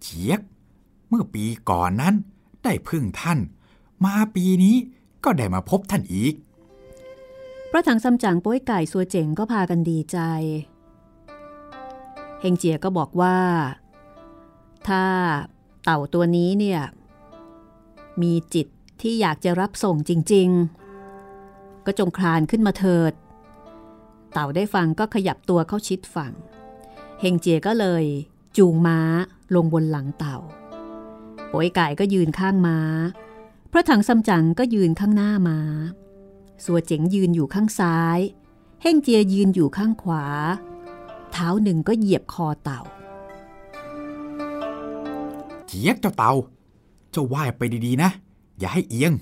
[0.00, 0.40] เจียก
[1.08, 2.14] เมื่อปีก่อนนั้น
[2.64, 3.38] ได้พึ่งท่าน
[4.04, 4.76] มาปีนี้
[5.24, 6.34] ก็ได้มาพบท่านอีก
[7.70, 10.18] พระถังซัมจั๋งโป้ยไก่สัวเจ๋งก็พากันดีใจ
[12.40, 13.38] เฮงเจียก็บอกว่า
[14.88, 15.04] ถ้า
[15.84, 16.80] เต่าตัวนี้เนี่ย
[18.22, 18.66] มีจิต
[19.00, 23.12] ที่อยากจะรับส่งจริง ๆ ก็จงคลานขึ้นมาเถิด
[24.32, 26.32] เต่าได้ฟังก็ขยับตัวเข้าชิดฝั่ง
[27.20, 28.04] เฮงเจียก็เลย
[28.56, 28.98] จูงม้า
[29.54, 30.38] ลงบนหลังเต่า
[31.48, 32.78] โป้ยไก่ก็ยืนข้างม้า
[33.72, 35.58] พระถังซัมจั๋งก็ยืนข้างหน้าม้า
[36.64, 38.18] สัวเจ๋งยืนอยู่ข้างซ้าย
[38.82, 40.24] เฮ่งเจียยืนอยู่ข้างขวา
[41.32, 42.80] เท้าหนึ่งก็เหยียบคอเต่า
[45.66, 46.32] เจียกเจ้าเต่า
[47.14, 48.10] เจ้าว่ายไปดีๆนะ
[48.58, 49.12] อย่าให้เอียง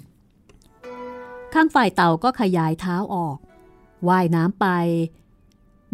[1.54, 3.38] ข้างฝ่ายเต่าก็ขยายเท้าออก
[4.08, 4.66] ว่ายน้ำไป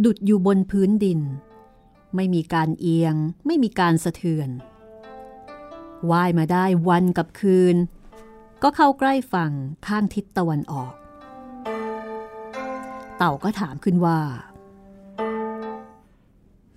[0.05, 1.21] ดุดอยู่บนพื้นดิน
[2.15, 3.15] ไม่มีการเอียง
[3.47, 4.49] ไม่มีการสะเทือน
[6.11, 7.77] ว่ายมาได้วันกับคืน
[8.63, 9.53] ก็เข้าใกล้ฝั่ง
[9.87, 10.93] ข้างทิศตะวันออก
[13.17, 14.21] เต่าก็ถามขึ้นว่า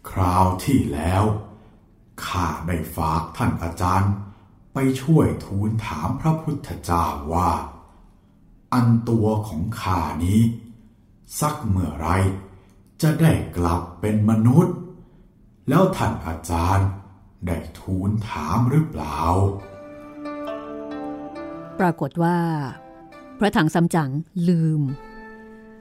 [0.10, 1.24] คราวที่แล้ว
[2.26, 4.12] ข้าได้ฝากท่านอาจารย์
[4.74, 7.52] ไปช่วยทูลถามพระพุทธเจ้าว่า
[8.74, 10.42] อันตัวของข้านี้
[11.40, 12.08] สักเมื่อไร
[13.02, 14.76] จะได้กลับเป็นมนุษย์
[15.70, 16.90] แล้วท่านอาจารย์
[17.48, 19.18] ได้ทูลถามหรือเปล่า
[21.80, 22.38] ปรากฏว่า
[23.40, 24.12] พระถังซัมจั๋ง
[24.48, 24.82] ลืม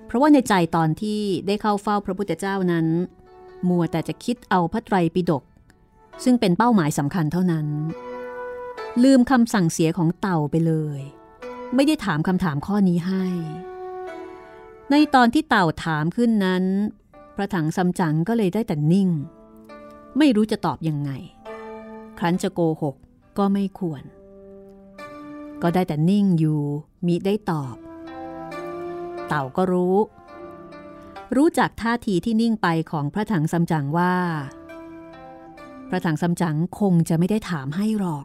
[0.07, 2.87] เพราะว่าในใจตอนที่ได้เข้าเฝ้าพระพุทธเจ้านั้น
[3.68, 5.42] มัวแต่จะคิดเอาพระไตรปิฎก
[6.24, 7.66] ซึ่งเป็นเป้าหมายสำคัญเท่านั้น
[9.05, 11.00] ลืมคำสั่งเสียของเต่าไปเลย
[11.74, 13.24] ไม่ได้ถามคำถามข้อนี้ให้
[14.90, 16.64] ในตอนที่เต่าถามขึ้นนั้น
[17.37, 19.09] พระถังซัมจั๋งก็เลยได้แต่นิ่ง
[20.18, 21.11] ไม่รู้จะตอบยังไง
[22.18, 22.96] ครั้นจะโกหก
[23.38, 24.03] ก็ไม่ควร
[25.62, 26.61] ก็ได้แต่นิ่งอยู่
[27.07, 27.76] มิได้ตอบ
[29.29, 29.96] เต่าก็รู้
[31.37, 34.14] รู้จากท่าทีที่นิ่งไปของพระถังซัมจั๋งว่า
[35.88, 38.20] พระถังซัมจั๋งคงจะไม่ได้ถามให้หรอ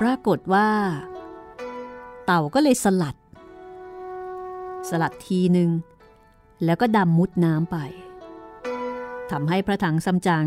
[0.00, 0.68] ปรากฏว่า
[2.24, 3.16] เต่าก็เลยสลัด
[4.88, 5.70] สลัดทีหนึ่ง
[6.64, 7.76] แล้วก็ดำมุดน้ำไป
[9.30, 10.46] ทำให้พระถังซัมจั๋ง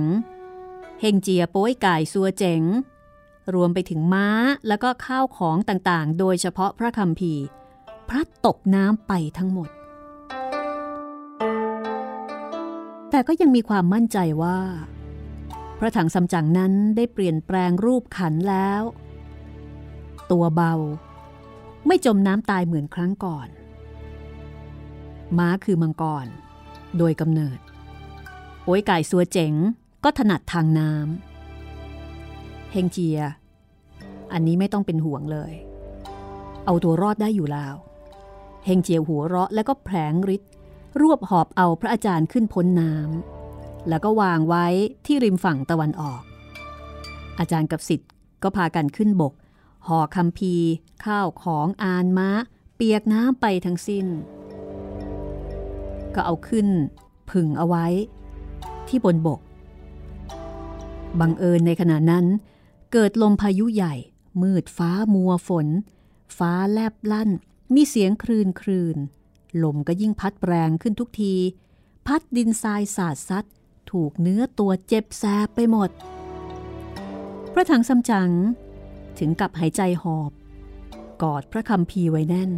[1.01, 2.61] เฮงเจียโป้ยไก่ซัวเจ๋ง
[3.53, 4.27] รวมไปถึงม้า
[4.67, 7.33] แล้วก็ข้าวของต่างๆ โดยเฉพาะพระคำพี
[8.09, 9.69] พลัดตกน้ำไปทั้งหมด
[13.09, 14.59] แต่ก็ยังมีความมั่นใจว่า
[15.79, 18.81] พระถังซัมจั๋งนั้นได้เปลี่ยนแปลงรูปขันแล้ว
[20.31, 20.73] ตัวเบา
[21.87, 23.47] ไม่จมน้ำตายเหมือนครั้งก่อน
[25.37, 26.27] ม้าคือมังกร
[26.97, 27.59] โดยกำเนิด
[28.65, 29.53] โอ้ยไก่สัวเจ๋ง
[30.03, 33.19] ก็ถนัดทางน้ำเฮงเจีย
[34.33, 35.53] อันนี้ไม่ต้องเป็นห่วงเลย
[36.65, 37.75] เอาตัวรอดได้อยู่แล้ว
[38.65, 40.51] เฮงเจียหัวเราะแล้วก็แผลงฤทธิ์
[41.01, 44.65] รวบหอบเอาพระอาจารย์ขึ้นพ้นน้ำแล้วก็วางไว้
[45.05, 46.21] ที่ริมฝั่งตะวันออก
[47.39, 48.09] อาจารย์กับสิทธิ์
[48.43, 49.33] ก็พากันขึ้นบก
[49.87, 50.55] ห่อคำพี
[51.05, 52.29] ข้าวของอานม้า
[52.75, 54.05] เปียกน้ำไปทั้งสิ้น
[56.13, 56.67] ก็เอาขึ้น
[57.31, 57.85] ผึ่งเอาไว้
[58.87, 59.39] ที่บนบก
[61.19, 62.25] บังเอิญในขณะนั้น
[62.91, 63.95] เกิดลมพายุใหญ่
[64.41, 65.67] มืดฟ้ามัวฝน
[66.37, 67.29] ฟ้าแลบลั่น
[67.73, 68.97] มีเสียงครืนครืน
[69.63, 71.33] ลมก็ยิ่งพัดแรงขึ้นทุกที
[72.05, 73.45] พัดดินทรายสาดซัด
[73.91, 75.89] ถูกเนื้อตัวเจ็บแสบไปหมด
[77.53, 78.29] พระถังซัมจั๋ง
[79.19, 80.31] ถึงกับหายใจหอบ
[81.23, 82.51] กอดพระคำพีไว้แน่น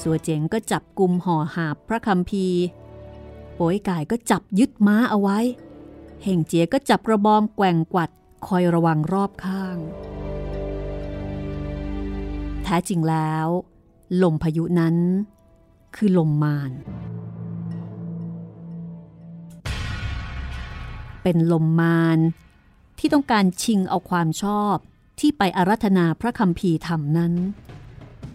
[0.00, 2.46] สัวเจ๋งก็จับกลุ่มห่อหาบพระคำพี
[3.54, 5.38] โป๋ยกายก็จับยึดม้าเอาไว้
[6.22, 8.10] เฮงเจียก็จับกระบองแกว่งกวัด
[8.46, 9.76] คอยระวังรอบข้าง
[12.62, 13.46] แท้จริงแล้ว
[14.22, 14.96] ลมพายุนั้น
[15.96, 16.72] คือลมมาร
[21.22, 22.18] เป็นลมมาร
[22.98, 24.76] ที่ต้องการชิงเอาความชอบ
[25.20, 27.32] ที่ไปอารัธนาพระคำพีธรรมนั้น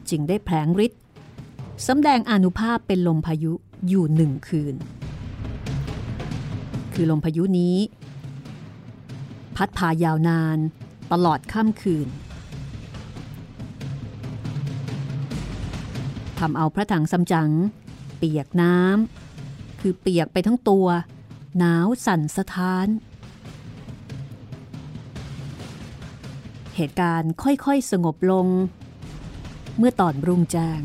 [0.09, 1.01] จึงได้แผลงฤทธิ์
[1.87, 3.53] สำแดงอนุภาพเป็นลมพายุ
[3.87, 4.75] อยู่หนึ่งคืน
[6.93, 7.77] คือลมพายุนี้
[9.55, 10.57] พัดพายาวนาน
[11.11, 12.07] ตลอดค่ำคืน
[16.39, 17.51] ทำเอาพระถังซัมจั๋ง
[18.17, 20.87] เปียกน้ำคือเปียกไปทั้งตัว
[21.57, 22.87] หนาวสั่นสะท้าน
[26.75, 28.47] เหตุการณ์ค่อยๆสงบลง
[29.77, 30.81] เมื่อตอนรุ่งแจ้ง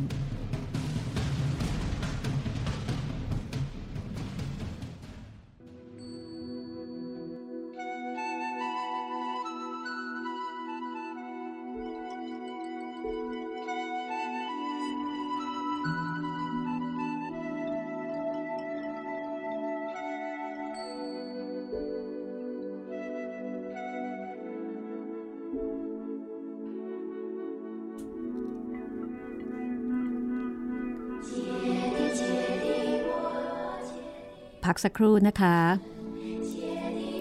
[34.84, 35.58] สักครู่นะคะ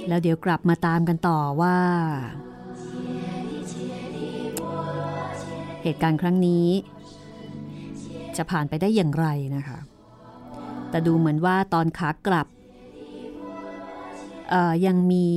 [0.07, 1.77] แล้วเดี๋ยวกลับมาตามกันต่อว่า
[5.83, 6.67] เหตุการณ์ครั้งนี้
[8.37, 9.79] จะผ่านไปได้อย่างไรนะคะ
[10.89, 12.47] แต่ดูเหมือนว่าตอนขากลับ
[14.85, 15.27] ยังมี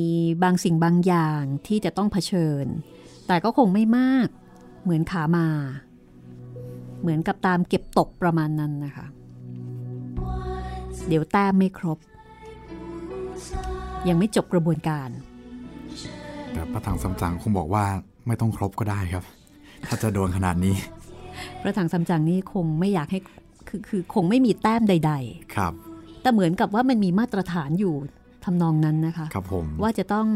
[0.42, 2.66] บางสิ่งบางอย่างที่จะต้องเผชิญ
[3.26, 4.28] แต่ก็คงไม่มาก
[4.82, 5.48] เหมือนขามา
[7.00, 9.06] เหมือนกับตามเก็บตกประมาณนั้นนะคะ
[11.08, 11.98] เดี๋ยวแต้มไม่ครบ
[14.08, 15.08] ยังไม่จบกระบวนการ
[16.52, 17.84] แต่พระถังซัมจั๋งคงบอกว่า
[18.26, 19.24] ไม่ต้องครบก็ได้ครับ
[19.86, 20.74] ถ้าจะโดนขนาดนี้
[21.60, 23.20] พระถังซัมจั๋งนี่คงไม่อยากให้
[23.68, 25.72] คือคือคงไม่มีแต้มใด ๆ ครับ
[26.22, 27.94] แต่เหมือนกับว่ามันมีมาตรฐานอยู่
[28.44, 30.28] ทำนองนั้นนะคะครับผมว่าจะต้อง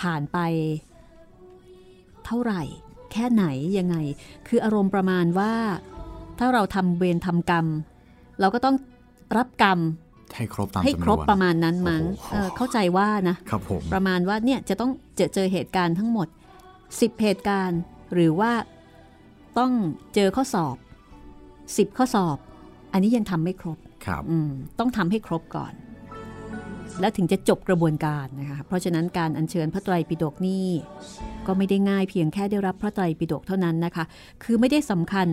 [0.00, 0.38] ผ่านไป
[2.26, 2.62] เท่าไหร่
[3.12, 3.44] แค่ไหน
[3.78, 3.96] ยังไง
[4.48, 5.52] คืออารมณ์ประมาณว่า
[6.38, 7.66] ถ้าเราทำเวรทำกรรม
[8.40, 8.76] เราก็ต้อง
[9.36, 9.78] รับกรรม
[10.36, 16.28] ให้ครบตามให้จำนวนครบประมาณนั้นมั้งโอ้โหเออเข้าใจว่านะครับผมประมาณว่าเนี่ยจะต้องเจอเจอเหตุการณ์ทั้งหมด
[16.74, 17.80] 10 เหตุการณ์
[18.14, 18.52] หรือว่า
[19.58, 19.72] ต้อง
[20.14, 20.76] เจอข้อสอบ
[21.36, 22.36] 10 ข้อสอบ
[22.92, 25.72] อันนี้ยังทำไม่ครบครับอืมต้องทำให้ครบก่อน
[27.00, 30.66] แล้วถึงจะจบกระบวนการนะคะเพราะฉะนั้นการอัญเชิญพระไตรปิฎกนี่
[31.46, 34.04] ก็ไม่ได้ง่ายเพียงแค่ได้รับพระไตรปิฎกเท่านั้นนะคะ
[34.44, 35.28] คือไม่ได้สำคัญ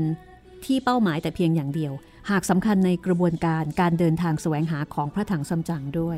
[0.65, 1.93] ที่เป้าหมายแต่เพียงอย่างเดียว
[2.29, 6.17] หากสำคัญในกระบวนการการเดินทางแสวงหาของพระถังซัมจั๋งด้วย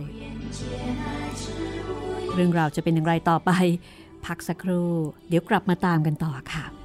[2.33, 3.51] เรื่องราวจะเป็นอย่างไรต่อไป
[4.25, 4.91] พักสักครู่
[5.29, 6.76] เดี๋ยวกลับมาตามกันต่อค่ะ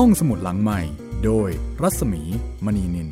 [0.00, 0.80] ห้องสมุดหลังใหม่
[1.24, 1.50] โดย
[1.82, 2.22] รัศมี
[2.64, 3.08] มณีนิน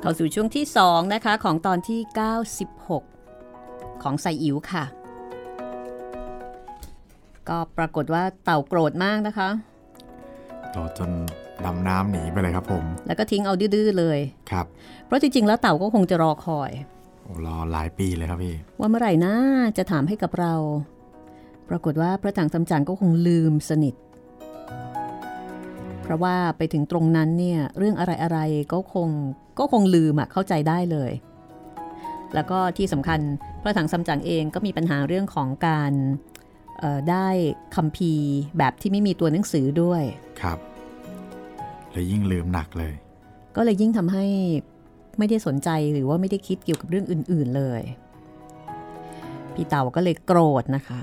[0.00, 2.00] เข้าสู่ช่วงที่ 2 นะคะ ของตอนที่
[3.20, 4.84] 96 ของไซอิ๋วค่ะ
[7.48, 9.48] ก็ปรากฏว่าเต่าโกรธมากนะคะ
[10.74, 11.10] ต่อจน
[11.66, 14.18] ดำน้ำหนีไปเลยครับผม แล้วก็ทิ้งเอาดื้อๆเลย
[14.50, 14.66] ครับ
[15.06, 16.70] เพราะจริงๆ แล้วเต่าก็คงจะรอคอย
[17.22, 19.34] โอ้รอหลายปีเลยครับพี่ ว่าเมื่อไหร่นะ
[19.78, 20.54] จะถามให้กับเรา
[21.68, 23.94] ปรากฏว่าพระถังซัมจั๋งก็คงลืมสนิท
[26.02, 29.08] เพราะว่าไปถึงตรงนั้นเนี่ยเรื่องอะไรๆก็คง
[29.58, 31.12] ก็คงลืมอะเข้าใจได้เลย
[32.34, 33.20] แล้วก็ที่สำคัญ
[33.62, 35.92] พระถังซัมจั๋งเองก็มีปัญหาเรื่องของการ
[36.78, 37.28] เอ่อได้
[37.76, 40.02] คัมภีร์แบบที่ไม่มีตัวหนังสือด้วย
[40.42, 40.58] ครับ
[41.92, 42.94] เลยยิ่งลืมหนักเลย
[43.56, 44.24] ก็เลยยิ่งทำให้
[45.18, 47.82] ไม่ได้สนใจหรือว่าไม่ได้คิดเกี่ยวกับเรื่องอื่น ๆเลย
[49.54, 51.00] พี่เต่าก็เลยโกรธนะคะ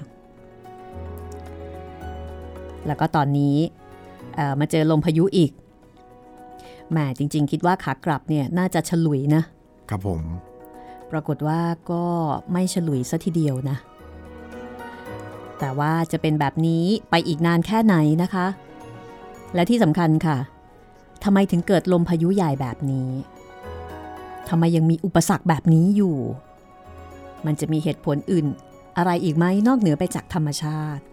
[2.88, 3.58] แล้วก็ตอนนี้
[4.36, 5.52] เอ่อมาเจอลมพายุอีก
[6.92, 9.42] แหมจริง ๆ คิดว่าขากลับเนี่ยน่าจะฉลุยนะ
[9.90, 10.22] ครับผม
[11.12, 12.06] ปรากฏว่าก็
[12.52, 13.78] ไม่ฉลุยซะทีเดียวนะ
[15.60, 18.48] แต่ว่าจะเป็นแบบนี้ไปอีกนานแค่ไหนนะคะ
[19.56, 20.38] และที่สำคัญค่ะ
[21.24, 23.10] ทำไมถึงเกิดลมพายุใหญ่แบบนี้
[24.50, 26.18] ทำไมยังมีอุปสรรคแบบนี้อยู่
[27.46, 28.46] มันจะมีเหตุผลอื่น
[28.98, 31.04] อะไรอีกไหมนอกเหนือไปจากธรรมชาติ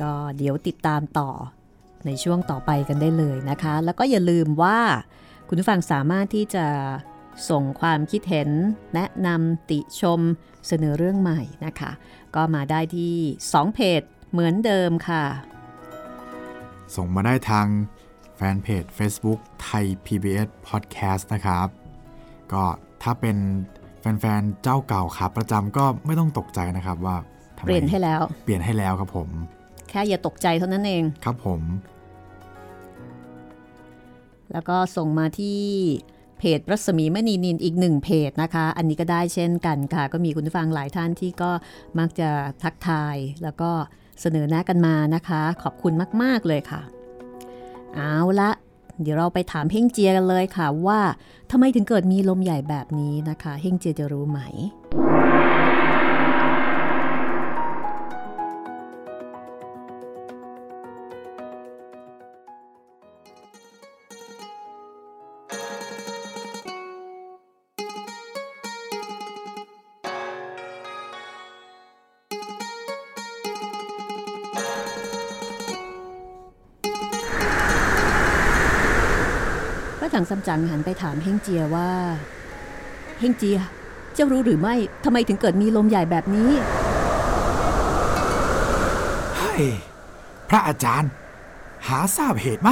[0.00, 1.30] ก็เดี๋ยวติดตามต่อ
[2.06, 4.78] ในช่วงต่อไปกันได้เลยนะคะ แล้วก็อย่าลืมว่า
[5.48, 6.66] คุณผู้ฟังสามารถที่จะ
[7.50, 8.48] ส่งความคิดเห็น
[8.94, 10.20] แนะนำติชม
[10.66, 11.90] เสนอเรื่องใหม่นะคะ
[12.34, 13.14] ก็มาได้ที่
[13.50, 15.24] 2 เพจเหมือนเดิมค่ะ
[16.96, 17.66] ส่งมาได้ทาง
[18.46, 21.68] ฟนเพจ Facebook ไทย PBS Podcast นะครับ
[22.52, 22.62] ก็
[23.02, 23.36] ถ้าเป็น
[24.00, 27.16] แฟนๆ เจ้าเก่าขาประจำก็ไม่ต้องตกใจนะครับว่า
[27.58, 29.28] ทำไมเปลี่ยนให้แล้ว เปลี่ยนให้แล้วครับผม
[29.88, 31.60] แค่อย่าตกใจเท่านั้นเอง ครับผม
[34.52, 35.60] แล้วก็ส่งมาที่
[36.38, 41.50] เพจรัศมีมณีนินอีกหนึ่งเพจนะคะ อันนี้ก็ได้เช่นกันค่ะ ก็มีคุณผู้ฟังหลายท่านที่ก็
[41.98, 42.28] มักจะ
[42.62, 43.70] ทักทาย แล้วก็
[44.20, 46.82] เสนอแนะกันมานะคะ ขอบคุณมาก ๆ เลยค่ะ
[47.96, 48.50] เอาละ
[49.02, 51.00] เดี๋ยวเราไปถามเฮงเจียกันเลยค่ะว่า
[51.50, 54.40] ทำไมถึงเกิดมีลมใหญ่แบบนี้นะคะ เฮงเจียจะรู้ไหม
[80.48, 81.90] จังหันไปถามเฮงเจียว่า
[83.18, 83.58] เฮงเจีย
[84.14, 84.74] เจ้ารู้หรือไม่
[85.04, 86.50] ทำไมถึงเกิดมีลมใหญ่แบบนี้
[89.36, 89.64] เฮ้ย
[90.48, 91.10] พระอาจารย์
[91.86, 92.70] หาทราบเหตุไหม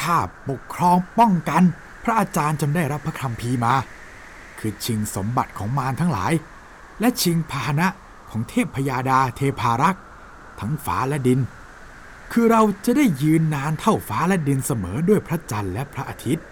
[0.00, 1.62] ข้าปกครองป้องกัน
[2.04, 3.74] พระอาจารย์จนได้รับพระคัมภีมา
[4.58, 6.32] คือชิงสมบัติของมารทั้งหลาย
[7.00, 7.88] และชิงพาหนะ
[8.30, 10.02] ของเทพพยาดาเทพารักษ์
[10.60, 11.40] ทั้งฟ้าและดิน
[12.32, 16.44] คือเราจะได้ยืนนานเท่าฟ้าและดินเสมอด้วยพระจันทร์และพระอาทิตย์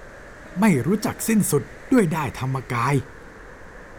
[0.61, 1.63] ไม่รู้จักสิ้นสุด
[1.93, 2.95] ด้วยได้ธรรมกาย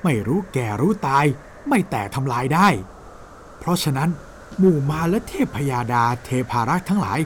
[0.04, 1.26] ไม่รู้แก่รู้ตาย
[1.70, 2.68] ไม่แตกทำลายได้
[3.60, 4.10] เพราะฉะนั้น
[4.58, 7.20] หมู่มาและเทพพยาดาเทพารักษ์ทั้งหลาย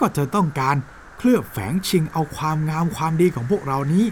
[0.00, 0.76] ก็จะต้องการ
[1.18, 4.06] เคลือบแฝงชิงเอาความงามความดีของพวกเรานี้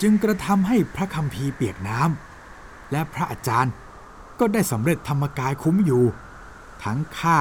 [0.00, 3.72] จึงกระทำให้พระคัมภีร์เปียกน้ำและพระอาจารย์
[4.38, 6.04] ก็ได้สำเร็จธรรมกายคุ้มอยู่
[6.84, 7.38] ทั้งข้า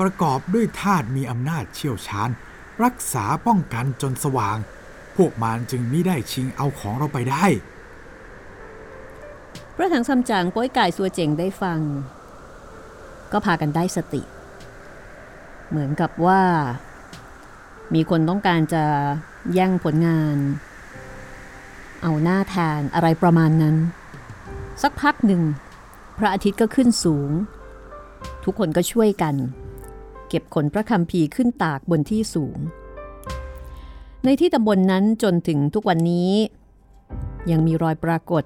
[0.00, 2.30] ประกอบด้วยธาตุมีอำนาจเชี่ยวชาญ
[2.84, 4.58] รักษาป้องกันจนสว่าง
[5.16, 7.46] พวกมารจึงมิได้ชิงเอาของเราไปได้
[9.74, 11.80] พระถังซัมจั๋งป้ยก่ายสัวเจ๋งได้ฟัง
[13.32, 14.22] ก็พากันได้สติ
[15.68, 16.42] เหมือนกับว่า
[17.94, 18.84] มีคนต้องการจะ
[19.52, 20.36] แย่งผลงาน
[22.02, 23.76] เอาหน้าแทนอะไรประมาณนั้น
[24.82, 25.42] สักพักหนึ่ง
[26.18, 27.30] พระอาทิตย์ก็ขึ้นสูง
[28.44, 29.34] ทุกคนก็ช่วยกัน
[30.28, 32.58] เก็บขนพระคัมภีขึ้นตากบนที่สูง
[34.24, 36.32] ในที่ตำบลนนั้นจนถึงทุกวันนี้
[37.50, 38.44] ยังมีรอยปรากฏ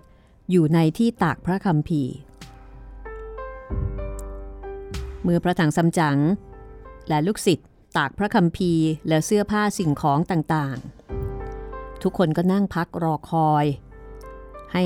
[0.50, 2.02] อยู่ในที่ตากพระคัมภี
[5.22, 6.18] เมื่อพระถังซัมจั๋ง
[7.08, 8.72] และลูกศิษย์ตากพระคัมภี
[9.08, 13.64] และเสื้อผ้าสิ่งของต่างๆ ทุกคนก็นั่งพักรอคอย
[14.72, 14.84] ให้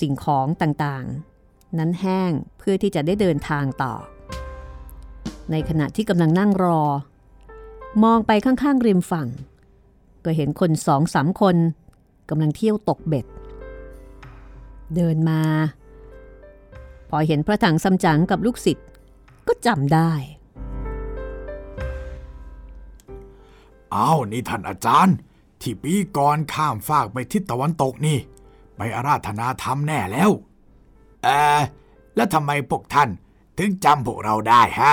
[0.00, 3.94] สิ่งของต่างๆ นั้นแห้งเพื่อที่จะได้เดินทางต่อ
[5.50, 6.80] ในขณะที่กำลังนั่งรอ
[8.04, 9.28] มองไปข้างๆริมฝั่ง
[10.24, 11.56] ก็เห็นคนสองสามคน
[12.30, 13.26] กำลังเที่ยวตกเบ็ด
[14.94, 15.42] เดินมา
[17.08, 18.86] พอเห็นพระถังซัมจั๋งกับลูกศิษย์
[19.48, 20.12] ก็จำได้
[23.94, 25.16] อ้าวนี่ท่านอาจารย์
[25.60, 28.18] ที่ปีก่อนข้ามฟากไปทิศตะวันตกนี่
[28.76, 30.30] ไปอาราธนาธรรมแน่แล้ว
[31.22, 31.60] เออ
[32.16, 33.08] แล้วทำไมพวกท่าน
[33.58, 34.92] ถึงจำพวกเราได้ฮะ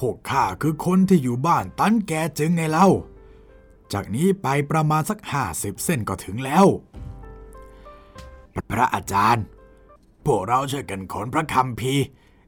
[0.00, 2.88] พวกข้าคือคนที่อยู่บ้านตันแกจึงไงเล่า
[3.92, 6.66] จากนี้ไปประมาณสักห้าสิบเส้นก็ถึงแล้ว
[8.70, 9.44] พระอาจารย์
[10.26, 11.94] พวกเราช่วยกันขนพระคัมภี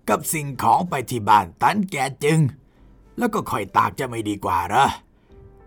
[0.09, 2.41] กับสิ่งของไปที่บ้านตันแกจึง
[3.19, 4.87] แล้วก็ค่อยตากจะไม่ดีกว่าเหรอ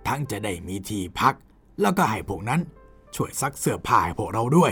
[0.08, 1.34] ทั้งจะได้มีที่พัก
[1.82, 2.62] แล้วก็ให้พวกนั้น
[3.16, 4.72] ช่วยซักเสื้อผ้าให้พวกเราด้วย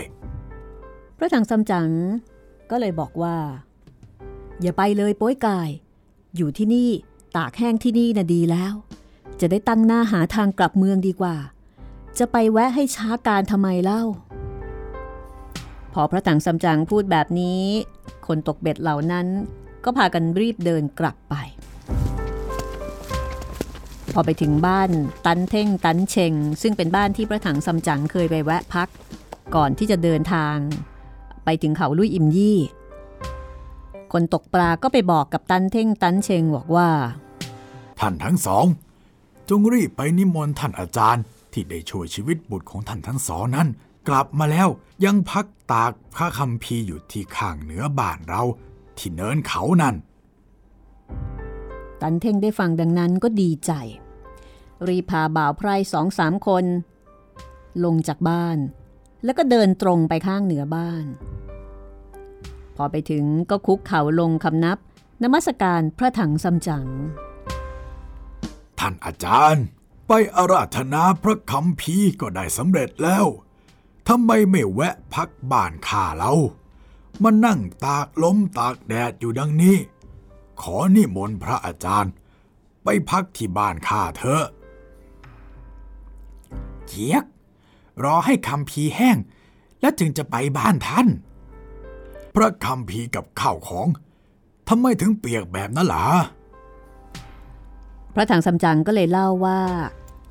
[1.16, 1.90] พระถังซัมจั๋ง
[2.70, 3.36] ก็เลยบอกว่า
[4.60, 5.68] อย่าไปเลยโป้ยกาย
[6.36, 6.90] อยู่ที่นี่
[7.36, 8.74] ตากแห้งที่นี่น่ะดีแล้ว
[9.40, 11.36] จะได้ตั้งหน้าหาทางกลับเมืองดีกว่า
[12.18, 14.02] จะไปแวะให้ช้าการทำไมเล่า
[15.92, 17.62] พอพระถังซัมจั๋งพูดแบบนี้
[18.26, 19.26] คนตกเบ็ดเหล่านั้น
[19.84, 21.34] ก็พากันรีบเดินกลับไป
[24.12, 24.90] พอไปถึงบ้าน
[25.26, 28.88] ตันเท่งตันเชงซึ่งเป็นบ้านที่พระถังซัมจั๋งเคยไปแวะพัก
[29.54, 30.56] ก่อนที่จะเดินทาง
[31.44, 32.58] ไปถึงเขาลุยอิมยี่
[34.12, 36.90] คนตกปลาก็ไปบอกกับตันเท่งตันเชงบอกว่า
[38.00, 38.66] ท่านทั้งสอง
[39.48, 43.68] จงรีบไปนิมนต์ท่านอาจารย์ ที่ได้ช่วยชีวิตบุตรของท่านทั้งสองนั้น
[44.08, 44.68] กลับมาแล้ว
[45.04, 48.42] ยังพักตากพระคัมภีร์อยู่ที่ข้างเหนือบ้านเรา
[48.98, 49.94] ที่เนินเขานั่น
[52.00, 53.72] ตันเท่งได้ฟังดังนั้นก็ดีใจ
[54.88, 56.64] รีบพาบ่าวไพร่สองสามคน
[57.84, 58.58] ลงจากบ้าน
[59.24, 61.04] แล้วก็เดินตรงไปข้างเหนือบ้าน
[62.76, 64.78] พอไปถึงก็คุกเข่าลงคำนับ
[65.22, 66.86] นมัสการพระถังซัมจั๋ง
[68.78, 69.64] ท่านอาจารย์
[70.08, 73.26] ไปอาราธนาพระคัมภีร์ก็ได้สำเร็จแล้ว
[74.08, 76.32] ทำไมไม่แวะพักบ้านข้าเรา
[77.22, 79.76] มานั่งตากลมตากแดดอยู่ดังนี้
[80.62, 82.12] ขอนิมนต์พระอาจารย์
[82.84, 84.44] ไปพักที่บ้านข้าเถอะ
[86.86, 87.24] เจียก
[88.04, 89.18] รอให้คำพีร์แห้ง
[89.80, 91.08] แล้วจึงจะไปบ้านท่าน
[92.34, 93.86] พระคัมภีกับข้าวของ
[94.68, 96.04] ทำไมถึงเปียกแบบนั้นล่ะ
[98.14, 99.60] พระถังซัมจั๋งก็เลยเล่าว่า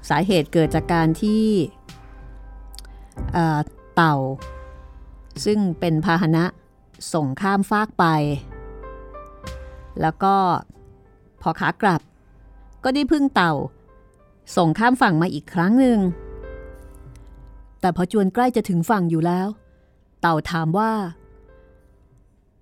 [0.10, 1.46] สาเหตุเกิดจากการที่
[3.34, 3.60] เอ่อ
[3.96, 4.16] เต่า
[5.46, 6.46] ซึ่งเป็นพาหนะ
[7.14, 8.06] ส่งข้ามฟากไป
[10.02, 10.36] แล้วก็
[11.42, 12.02] พอขากลับ
[12.84, 13.54] ก็ได้พึ่งเต่า
[14.58, 16.00] ส่งข้ามฝั่งมาอีกครั้งหนึ่ง
[17.80, 19.48] แต่พอจวนใกล้จะถึงฝั่งอยู่แล้ว
[20.22, 20.92] เต่าถามว่า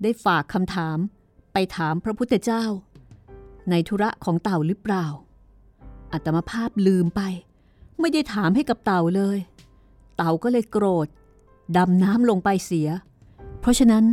[0.01, 0.97] ได้ฝากคำถาม
[1.53, 2.63] ไปถามพระพุทธเจ้า
[3.69, 5.05] ในธุระของเต่าหรือเปล่า
[6.13, 7.21] อัตมาภาพลืมไป
[7.99, 9.37] ไม่ได้ถามให้กับเต่าเลย
[10.17, 11.07] เต่าก็เลยโกรธ
[11.77, 12.89] ดำน้ำลงไปเสีย
[13.61, 14.03] เพราะฉะนั้น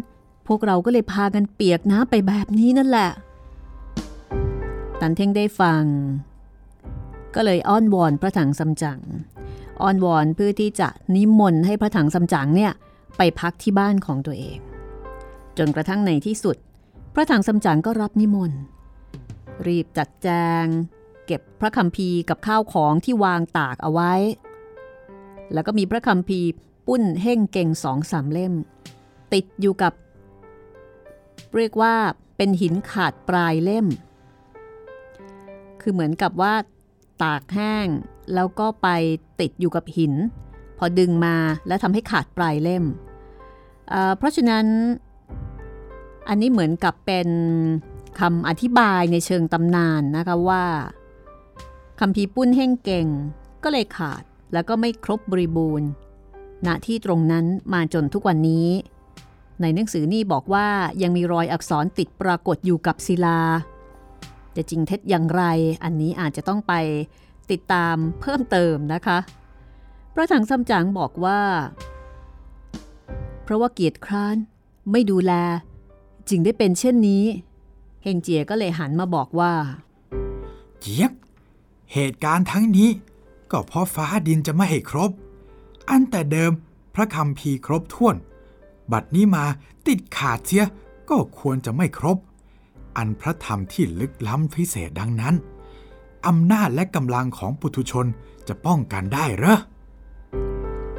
[0.47, 3.11] พวกเราก็เลยพากันเปียกน้ำไปแบบนี้นั่นแหละ
[5.01, 5.84] ตันเท่งได้ฟัง
[7.34, 9.01] ก็เลยอ้อนวอนพระถังซัมจั๋ง
[9.82, 12.72] อ้อนวอนเพื่อที่จะนิมนต์ให้พระถังซัมจั๋งเนี่ย
[13.16, 14.59] ไปพักที่บ้านของตัวเอง
[15.59, 16.57] จนกระทั่งในที่สุด
[17.14, 18.61] พระถังซัมจั๋งก็รับนิมนต์
[19.66, 20.28] รีบจัดแจ
[20.62, 20.64] ง
[21.26, 24.12] เก็บพระคัมภีกับข้าวของที่วางตากเอาไว้
[25.52, 26.40] แล้วก็มีพระคัมภี
[26.86, 28.54] ปุ้นเฮ่งเก่งสองสามเล่ม
[29.32, 29.92] ติดอยู่กับ
[31.57, 31.94] เรียกว่า
[32.36, 33.86] เป็นหินขาดปลายเล่ม
[35.80, 36.54] คือเหมือนกับว่า
[37.22, 37.86] ตากแห้ง
[38.34, 38.88] แล้วก็ไป
[39.40, 40.14] ติดอยู่กับหิน
[40.78, 41.36] พอดึงมา
[41.66, 42.84] แล้วทำให้ขาดปลายเล่ม
[43.88, 44.66] เเพราะฉะนั้น
[46.29, 47.29] อันนี้เหมือนกับเป็น
[48.20, 50.64] คำอธิบายในเชิงตำนานนะคะว่า
[52.01, 53.07] คำพีปุ้นเฮ่งเก่ง
[53.62, 54.22] ก็เลยขาด
[54.53, 55.89] แล้วก็ไม่ครบบริบูรณ์
[56.66, 58.68] ณที่ตรงนั้นมาจนทุกวันนี้
[59.61, 60.66] ในหนังสือนี่บอกว่า
[61.03, 63.41] ยังมีรอยอักษรติดปรากฏอยู่กับศิลา
[64.57, 65.43] จะจริงเท็จอย่างไร
[65.85, 66.72] อันนี้อาจจะต้องไป
[67.51, 69.18] ติดตามเพิ่มเติมนะคะ
[70.14, 71.41] พระถังซัมจั๋งบอกว่า
[73.43, 74.37] เพราะว่าเกียรติคร้าน
[74.91, 75.33] ไม่ดูแล
[76.29, 77.24] จึงได้เป็นเช่นนี้
[78.03, 79.53] เฮงเจียก็เลยหันมาบอกว่า
[80.81, 81.12] เจี๊ยบ
[81.93, 82.89] เหตุการณ์ทั้งนี้
[83.51, 85.11] ก็เพราะฟ้าดินจะไม่ให้ครบ
[85.91, 86.53] อันแต่เดิม
[86.95, 88.16] พระคำพีร์ครบถ้วน
[88.93, 89.45] บัดนี้มา
[89.87, 90.64] ติดขาดเสีย
[91.11, 92.18] ก็ควรจะไม่ครบ
[92.97, 95.35] อันพระธรรมที่ลึกล้ำพิเศษดังนั้น
[96.27, 98.07] อำนาจและกำลังของปุถุชน
[98.49, 99.59] จะป้องกันได้เหรอ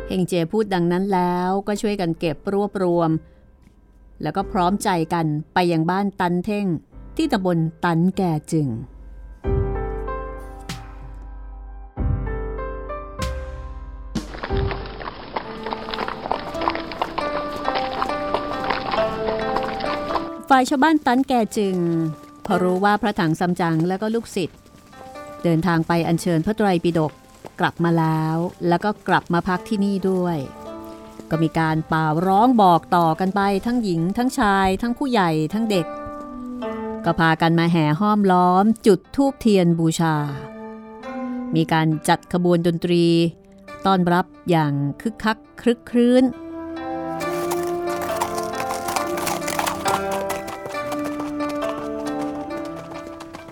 [0.07, 3.09] เฮงเจพูดดังนั้นแล้วก็ช่วยกันเก็บรวบรวม
[4.21, 6.65] แล้วก็พร้อมใจกันไปยังบ้านตันเท่ง
[7.17, 8.69] ที่ตำบลตันแก่จึง
[20.49, 21.75] ฝ่ายชาวบ้านตันแก่จึง
[22.45, 24.57] พอรู้ว่าพระถังซัมจั๋งและก็ลูกศิษย์
[25.43, 27.11] เดินทางไปอัญเชิญพระไตรปิฎก
[27.59, 28.37] กลับมาแล้ว
[28.67, 30.37] แล้วก็กลับมาพักที่นี่ด้วย
[31.31, 35.87] ก็มีการป่าร้องบอกต่อกันไปทั้งหญิง ทั้งชาย ทั้งผู้ใหญ่ทั้งเด็ก
[37.05, 40.15] ก็พากันมาแห่ห้อมล้อมจุดทูบเทียนบูชา
[41.55, 43.05] มีการจัดขบวนดนตรี
[43.85, 46.23] ต้อนรับอย่างคึกคักครึกครื้น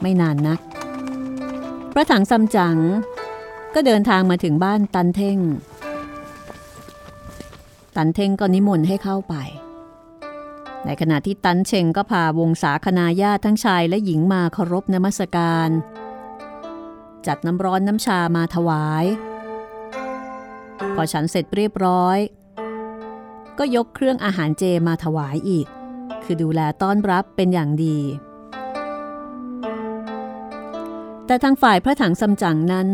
[0.01, 0.59] ไม่นานนัก
[1.93, 2.77] พระถังซัมจั๋ง
[3.73, 5.37] ก็เดินทางมาถึงบ้านตันเท่ง
[7.95, 9.35] ตันเท่งก็นิมนต์ให้เข้าไป
[10.85, 15.69] ในขณะที่ตันเชงก็พาวงศาคณาญาติทั้งชายและหญิงมาเคารพนมัสการ
[17.27, 19.05] จัดน้ำร้อนน้ำชามาถวาย
[20.95, 22.17] พอฉันเสร็จเรียบร้อย
[23.57, 25.67] ก็ยกเครื่องอาหารเจมาถวายอีก
[26.23, 27.99] คือดูแลต้อนรับเป็นอย่างดี
[31.25, 32.89] แต่ทางฝ่ายพระถังซัมจั๋งนั้น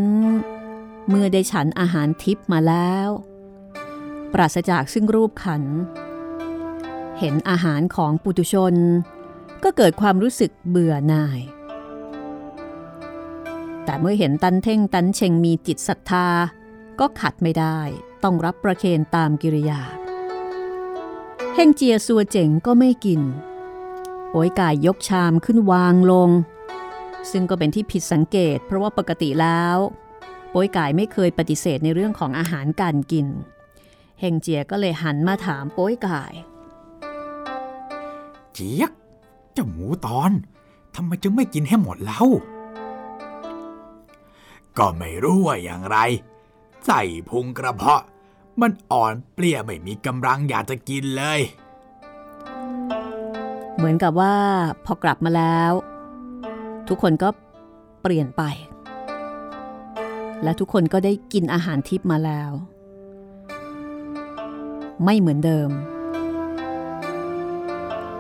[1.10, 3.10] เมื่อได้ฉันอาหารทิพมาแล้ว
[4.34, 5.64] ปราศจากซึ่งรูปขัน
[7.20, 8.76] เห็นอาหารของปุตุชน
[9.64, 11.40] ก็เกิดความรู้สึกเบื่อหน่าย
[13.86, 16.28] แต่เมื่อเห็นตันเท่งตันเชงมีจิตศรัทธา
[17.00, 17.80] ก็ขัดไม่ได้
[18.24, 19.82] ต้องรับประเคนตามกิริยา
[21.54, 23.22] เฮงเจียซัวเจ๋งก็ไม่กิน
[24.32, 26.30] โอยกายยกชามขึ้นวางลง
[27.32, 29.78] ซึ่งก็เป็นที่ผิดสังเกตเพราะว่าปกติแล้ว
[30.50, 33.28] โป้ยกายไม่เคยปฏิเสธในเรื่องของอาหารการกิน
[34.24, 36.34] เฮงเจียก็เลยหันมาถามโป้ยกาย
[38.54, 38.92] เจี๊ยก
[39.54, 40.32] เจ้าหมูตอน
[40.96, 42.24] ทำไมจึงไม่กินให้หมดเล่า
[44.78, 45.98] ก็ไม่รู้ว่าอย่างไร
[46.86, 48.02] ใส่พุงกระเพาะ
[48.62, 51.40] มันอ่อนเปลี้ยไม่มีกำลังอยากจะกินเลย
[53.78, 54.36] เหมือนกับว่า
[54.86, 55.72] พอกลับมาแล้ว
[56.88, 57.30] ทุกคนก็
[58.02, 58.44] เปลี่ยนไป
[60.44, 62.52] และทุกคนก็ได้กินอาหารทิพย์มาแล้ว
[65.04, 65.70] ไม่เหมือนเดิม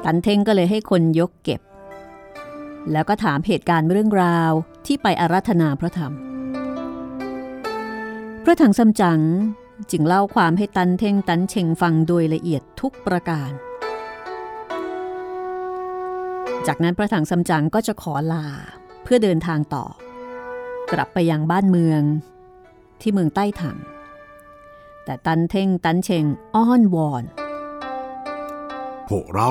[0.03, 1.61] ตันเทงก็เลยให้คนยกเก็บ
[2.91, 4.51] แล้วก็ถามเหตุการณ์เรื่องราว
[4.85, 6.13] ที่ไปอารัธนาพระธรรม
[8.43, 9.21] พระถังซัมจั๋ง
[9.91, 13.51] จึงเล่าความให้ตันเทงตันเชงฟังโดยละเอียดทุกประการ
[16.67, 18.45] จากนั้นพระถังซัมจั๋งก็จะขอลา
[19.03, 19.85] เพื่อเดินทางต่อ
[20.93, 22.01] กลับไปยังบ้านเมือง
[23.01, 23.77] ที่เมืองใต้ถัง
[25.05, 26.25] แต่ตันเท่งตันเชง
[26.55, 27.23] อ้อนวอน
[29.07, 29.49] พวกเรา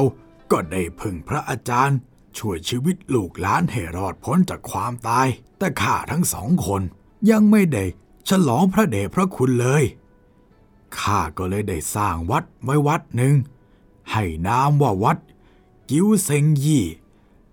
[0.50, 1.98] ก็ได้พึ่งพระอาจารย์
[2.38, 5.26] ช่วยชีวิตลูกหลานให้รอดพ้นจากความตาย
[5.58, 6.82] แต่ข้าทั้งสองคน
[7.30, 7.84] ยังไม่ได้
[8.28, 9.84] ฉลองพระเดชพระคุณเลย
[10.98, 13.34] ข้าก็เลยได้สร้างวัดไว้วัดหนึ่ง
[14.12, 15.18] ให้นามว่าวัด
[15.90, 16.84] กิ้วเซงยี่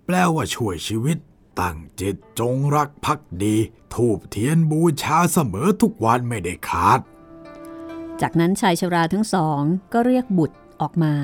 [0.05, 1.17] แปลว่าช่วยชีวิต
[1.59, 3.55] ตั้งจิตจงรักภักดี
[3.93, 6.99] ทูบเทียนบูชาเสมอทุกวันไม่ได้ขาด
[8.21, 9.61] จากนั้นชายชราทั้งสอง
[9.93, 11.15] ก็เรียกบุตรออกมา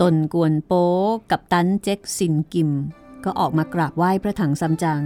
[0.00, 0.88] ตนกวนโป๊
[1.30, 2.70] กับตันเจ็กซินกิม
[3.24, 5.04] ก็ออกมากราบไหว้พระถังซัมจั๋ง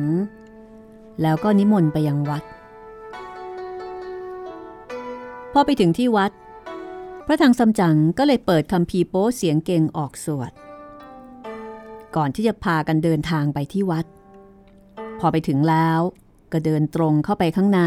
[1.22, 2.44] แล้วก็นิมนต์ไปยังวัด
[5.52, 6.32] พอไปถึงที่วัด
[7.26, 10.52] พระถังซัมจั๋งก็เลยเปิดคำพีโป๊เสียงเก่งออกสวด
[12.16, 14.06] ก่อนที่จะพากันเดินทางไปที่วัด
[15.20, 16.00] พอไปถึงแล้ว
[16.52, 17.80] ก็เดินตรงเข้าไปข้างใน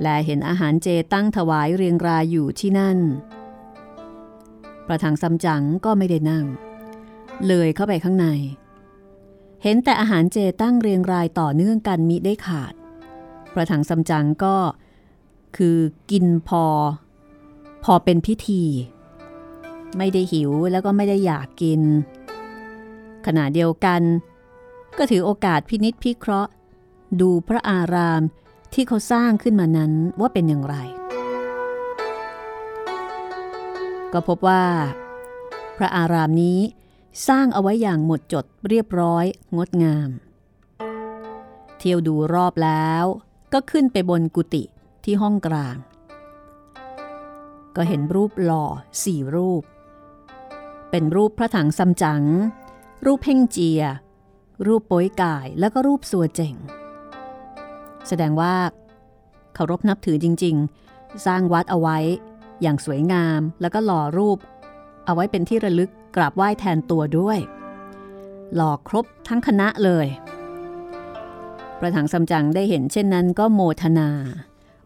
[0.00, 2.98] และเห็นอาหารเจตั้งถวายเรียงรายอยู่ที่นั่น
[4.86, 6.44] ประถังซัมจั๋งก็ไม่ได้นั่ง
[7.46, 8.26] เลยเข้าไปข้างใน
[9.62, 12.74] เห็นแต่อาหารเจตั้งเรียงรายต่อเนื่องกันมิได้ขาด
[13.54, 14.56] ประถังซัมจั๋งก็
[15.56, 15.78] คือ
[16.10, 16.64] กินพอ
[17.84, 18.62] พอเป็นพิธี
[19.98, 21.80] ไม่ได้หิวแล้วก็ไม่ได้อยากกิน
[23.26, 24.02] ขณะเดียวกัน
[24.98, 26.50] ก็ถือโอกาสพินิษพิเคราะห์
[27.20, 28.22] ดูพระอาราม
[28.74, 30.76] ที่เขาสร้างขึ้นมานั้นว่าเป็นอย่างไร
[34.12, 34.64] ก็พบว่า
[35.76, 36.58] พระอารามนี้
[37.28, 39.24] สร้างเอาไว้อย่างหมดจดเรียบร้อย
[39.56, 40.10] งดงาม
[41.78, 43.04] เที่ยวดูรอบแล้ว
[43.52, 44.64] ก็ขึ้นไปบนกุฏิ
[45.04, 45.76] ที่ห้องกลาง
[47.76, 48.64] ก็เห็นรูปหล่อ
[49.04, 49.62] สี่รูป
[50.90, 52.24] เป็นรูปพระถังซัมจั๋ง
[53.04, 53.82] รูปเพ่งเจีย
[54.66, 56.54] รูปโป้ยก่ายแล้วก็รูปสัวเจ๋ง
[58.08, 58.54] แสดงว่า
[59.54, 60.56] เคารพนับถือจริง
[60.88, 61.98] ๆ สร้างวัดเอาไว้
[62.62, 64.38] อย่างสวยงามแล้วก็หล่อรูป
[65.06, 67.38] เอาไว้เป็นที่ระลึกกราบไหว้แทนตัวด้วย
[68.54, 70.06] หล่อครบทั้งคณะเลย
[71.78, 74.10] ประถังซัมจั๋งได้เห็นเช่นนั้นก็โมทนา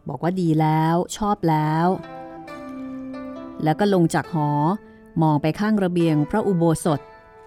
[0.07, 1.87] บอกว่าดีแล้วชอบแล้ว
[3.63, 4.51] แล้วก็ลงจากหอ
[5.21, 6.99] มองไปข้างระเบียงพระอุโบสถ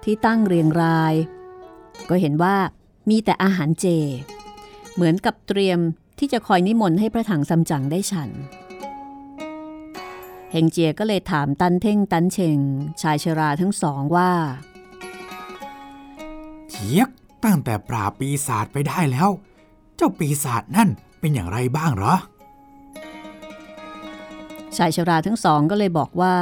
[0.05, 1.15] ที่ตั้งเรียงราย
[2.09, 2.57] ก็เห็นว่า
[3.11, 3.87] มีแต่อาหารเจ
[4.95, 5.79] เหมือนกับเตรียม
[6.19, 8.31] ที่จะคอยนิมนต์ให้พระถังซัมจั๋งได้ฉัน
[10.51, 12.59] เฮงเจียก็เลยถามตันเท่งตันเชง
[13.03, 14.33] ชายชราทั้งสองว่า
[16.71, 17.09] เจี๊ยก
[17.45, 19.29] ตั้งแต่ปราบปีศาจไปได้แล้ว
[19.97, 20.89] เจ้าปีศาจนั่น
[21.21, 22.15] เป็นอย่างไรบ้างเหรอ
[24.77, 26.35] ชายชราทั้งสองก็เลยบอกว่า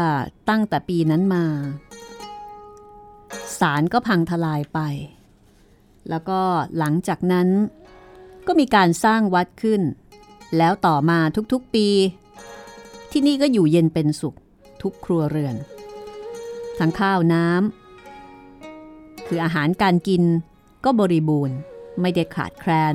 [0.50, 1.44] ตั้งแต่ปีนั้นมา
[3.60, 4.78] ศาลก็พังทลายไป
[6.10, 6.40] แล้วก็
[6.78, 7.48] หลังจากนั้น
[8.48, 9.82] ก็มีการสร้างวัดขึ้น
[10.56, 11.18] แล้วต่อมา
[11.52, 11.88] ทุกๆปี
[13.10, 14.36] ที่นี่ก็อยู่เย็นเป็นสุข
[14.82, 15.56] ทุกครัวเรือน
[16.78, 20.22] ทั้งข้าวน้ำคืออาหารการกิน
[20.84, 21.56] ก็บริบูรณ์
[22.00, 22.94] ไม่ได้ขาดแคลน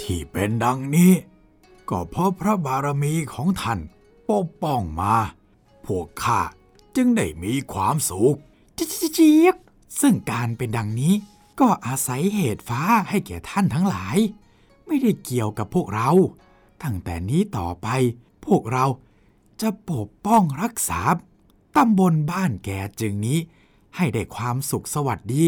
[0.00, 1.12] ที่เป็นดังนี้
[1.90, 3.80] ก็เพราะพระบารมีของท่าน
[4.30, 5.16] ปกป้องมา
[5.86, 6.40] พวกข้า
[6.96, 8.36] จึงได้มีความสุข
[8.74, 9.56] เจี๊ยก
[10.00, 11.14] ซึ่งการเป็นดังนี้
[11.60, 14.18] ก็อาศัยเหตุฟ้าให้แก่ท่านทั้งหลาย
[14.86, 16.10] ไม่ได้เกี่ยวกับพวกเรา
[16.82, 17.88] ตั้งแต่นี้ต่อไป
[18.46, 18.84] พวกเรา
[19.60, 21.00] จะปกป้องรักษา
[21.76, 23.38] ตำบลบ้านแก่จึงนี้
[23.96, 25.44] ให้ได้ความสุขสวัสดี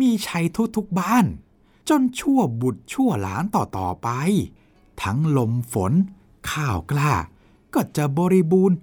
[0.00, 0.44] มีชัย
[0.76, 1.26] ทุกๆบ้าน
[1.88, 4.08] จนชั่วบุตรชั่วหลานต่อๆไป
[5.02, 5.92] ทั้งลมฝน
[6.50, 7.12] ข้าวกล้า
[7.74, 8.76] ก็จะบริบูรณ์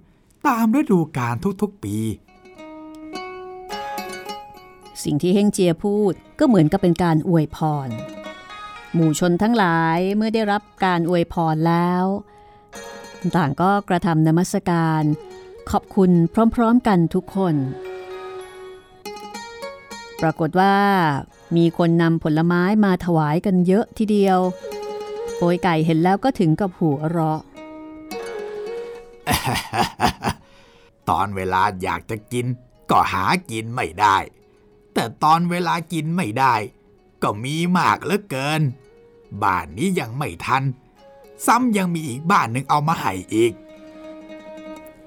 [0.46, 1.96] ตามฤดูกาลทุกๆปี
[5.02, 7.88] สิ่งที่เฮงเจียพูดก็เหมือนกับเป็นการอวยพร
[8.94, 12.04] หมู่ชนทั้งหลายเมื่อได้รับการอวยพรแล้ว
[13.36, 15.02] ต่างก็กระทำนมัสการ
[15.70, 16.10] ขอบคุณ
[16.54, 17.54] พร้อมๆกันทุกคน
[20.22, 20.76] ปรากฏว่า
[21.56, 24.38] มีคนนำผลไม้มาถวายกันเยอะทีเดียว
[25.36, 27.40] โปยไก่เห็นแล้วก็ถึงกับหัวเราะ
[31.08, 32.46] ตอนเวลาอยากจะกิน
[32.90, 34.16] ก็หากินไม่ได้
[34.94, 36.54] แต่ตอนเวลากินไม่ได้
[37.22, 38.62] ก็มีมากเหลือเกิน
[39.42, 40.62] บ้านนี้ยังไม่ทัน
[41.46, 43.52] ซ้ำยังมีอีกบ้านหนึ่งเอามาให้อีก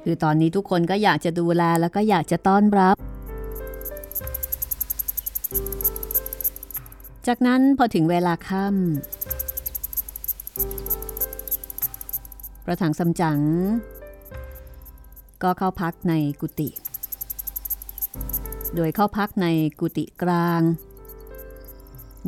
[0.03, 2.95] คือตอนนี้ทุกคนก็อยากจะดูแลแล้วก็อยากจะต้อนรับ
[7.27, 8.75] จากนั้นพอถึงเวลาค่ำ
[12.65, 13.39] ประถังสำจัง
[15.43, 16.69] ก็เข้าพักในกุฏิ
[18.75, 19.47] โดยเข้าพักใน
[19.79, 20.61] กุฏิกลาง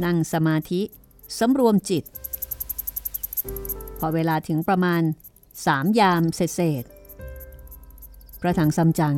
[0.04, 0.82] นั่งสมาธิ
[1.38, 2.04] สำรวมจิต
[4.00, 5.02] พอเวลาถึงประมาณ
[5.66, 6.84] สามยามเศษ
[8.40, 9.18] พระถังซัมจั๋ง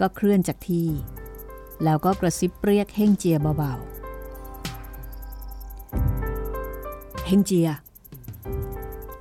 [0.00, 0.88] ก็เคลื่อนจากที่
[1.84, 3.84] แล้วก็กระซิบเรียกเฮงเจียเบาๆ
[7.26, 7.68] เฮงเจีย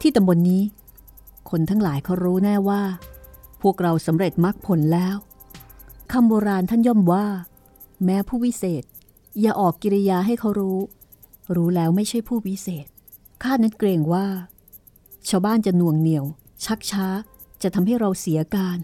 [0.02, 0.62] ที่ตำบลนนี้
[1.50, 2.82] คนทั้งหลายเขารู้แน่ว่า
[3.62, 5.16] พวกเราสำเร็จมรรคผลแล้ว
[6.14, 7.26] คำโบราณท่านย่อมว่า
[8.06, 8.84] แม้ผู้วิเศษ
[9.42, 10.80] อย่าออกกิริยาให้เขารู้
[11.56, 12.86] รู้แล้วไม่ใช่ผู้วิเศษ
[13.44, 14.28] ข้านั้นเกรงว่า
[15.30, 16.26] ชาวบ้านจะหน่วงเหนียว
[16.66, 17.08] ชักช้า
[17.62, 18.78] จะทำให้เราเสียการ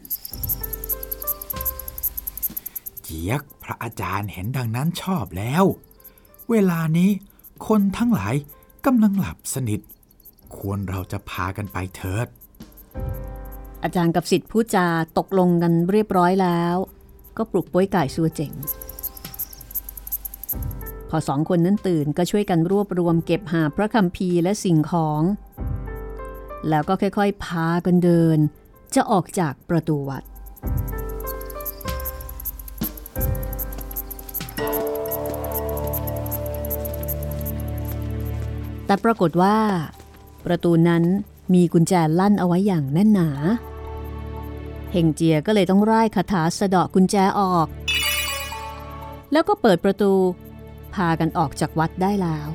[3.02, 5.64] เจียกพระอาจารย์เห็นดังนั้นชอบแล้ว
[6.52, 7.10] เวลานี้
[7.68, 8.36] คนทั้งหลาย
[8.86, 9.82] กำลังหลับสนิท
[10.56, 12.28] ควรเราจะพากันไปเถิด
[13.84, 16.78] อาจารย์กับสิทธิ์ผู้จาตกลงกันเรียบร้อยแล้ว
[17.40, 18.54] ก็ปลุกป้วยไก่ซัวเจ๋ง
[21.10, 25.22] พอสองคนนั้นตื่นก็ช่วยกันรวบรวมเก็บหาพระคัมภีร์และสิ่งของ
[26.70, 28.38] แล้วก็ค่อยๆ พากันเดิน
[28.96, 30.24] จะออกจากประตูวัด
[38.86, 39.58] แต่ปรากฏว่า
[40.46, 41.04] ประตูนั้น
[41.54, 43.30] มีกุญแจลั่นเอาไว้อย่างแน่นหนา
[44.92, 47.68] เฮงเจียก็เลยต้องร่ายคาถาสะเดาะกุญแจออก
[49.32, 50.12] แล้วก็เปิดประตู
[50.94, 52.48] พากันออกจากวัดได้แล้ว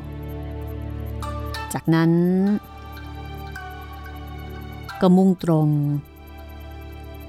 [1.73, 2.11] จากนั้น
[5.01, 5.69] ก็มุ่งตรง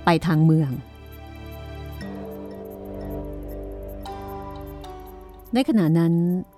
[0.06, 0.72] ไปทางเมือง
[5.54, 6.14] ในขณะนั้น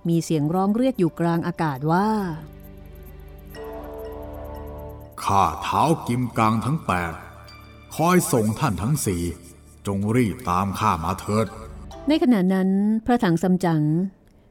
[0.09, 2.07] มีเสียงร้องเรียกอยู่กลางอากาศว่า
[5.23, 7.13] ข้าเท้ากิมกังทั้งแปด
[8.01, 9.23] คอยส่งท่านทั้งสี่
[9.87, 11.47] จงรีบตามข้ามาเถิด
[12.07, 12.69] ในขณะนั้น
[13.05, 13.83] พระถังซัมจั๋ง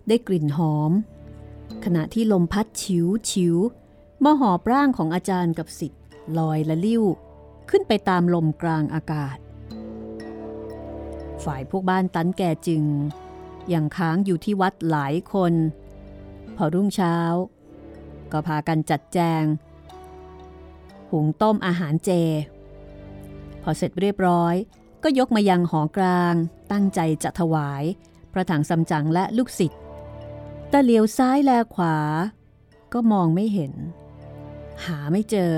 [0.09, 0.93] ได้กลิ่นหอม
[1.85, 3.57] ขณะที่ลมพัดฉิวฉิว
[4.25, 6.03] มาหอบร่างของอาจารย์กับสิทธิ์
[6.39, 7.03] ลอยละลิ้ว
[7.71, 9.39] ขึ้นไปตามลมกลางอากาศ
[11.45, 12.85] ฝ่ายพวกบ้านตันแก่จึง
[13.73, 15.53] ยังค้างอยู่ที่วัดหลายคน
[16.57, 17.17] พอรุ่งเช้า
[18.33, 19.45] ก็พากันจัดแจง
[21.11, 22.13] หุงต้มอาหารเจ
[23.69, 24.55] พอเสร็จเรียบร้อย
[25.03, 26.35] ก็ยกมายังหอกลาง
[26.73, 27.85] ตั้งใจจะถวาย
[28.33, 29.81] พระถังซัมจั๋งและลูกศิษย์
[30.71, 31.97] แต่เหลียวซ้ายแลขวา
[32.93, 33.73] ก็มองไม่เห็น
[34.85, 35.55] หาไม่เจอ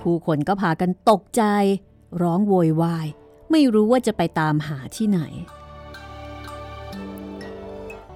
[0.00, 1.42] ผู้คนก็พากันตกใจ
[2.22, 3.06] ร้องโวยวาย
[3.50, 5.20] ไม่รู้ว่าจะไปตามหาที่ไหน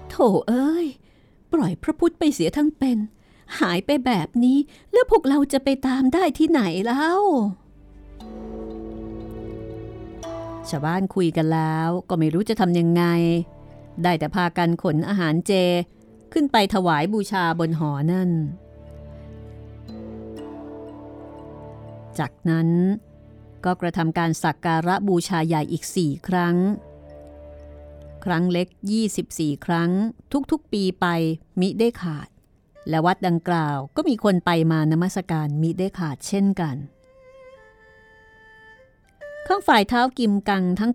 [0.08, 0.14] โถ
[0.48, 0.86] เอ้ย
[1.52, 2.98] ปล่อยพระพุทธไปเสียทั้งเป็น
[3.60, 4.58] หายไปแบบนี้
[4.92, 7.20] แล้วพวกเราจะไปตามได้ที่ไหนแล้ว
[10.68, 13.04] ชาวบ้านคุยกันแล้วก็ไม่รู้จะทำยังไง
[14.02, 15.52] ได้แต่พากันขนอาหารเจ
[16.32, 18.30] ขึ้นไปถวายบูชาบนหอนั่น
[22.18, 22.68] จากนั้น
[23.64, 26.56] ก็กระทำการสักการะบูชาใหญ่อีกสี่ครั้ง
[28.24, 28.68] ครั้งเล็ก
[29.16, 29.90] 24 ครั้ง
[30.50, 31.06] ทุกๆปีไป
[31.60, 32.28] มิได้ขาด
[32.88, 36.76] และวัดดังกล่าวก็มีคนไปมานมัสการมิได้ขาดเช่นกัน
[39.46, 40.92] ข้างฝ่ายเท้ากิมกังทั้ง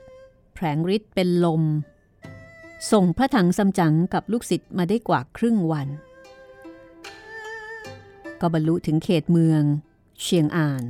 [0.00, 1.62] 8พระลงฤทธิ์เป็นลม
[2.92, 5.88] ส่งพระถังซัมจั๋งกับลูกศิษย์มาได้กว่าครึ่งวัน
[8.40, 9.62] ก็บรรลุถึงเขตเมือง
[10.22, 10.82] เชียงอาน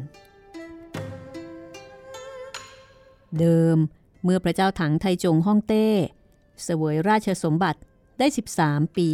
[3.39, 3.77] เดิม
[4.25, 5.87] เมื่อพระเจ้าถังไทจงฮ่องเต้
[6.63, 7.81] เสวยราชสมบัติ
[8.19, 8.27] ได้
[8.63, 9.11] 13 ปี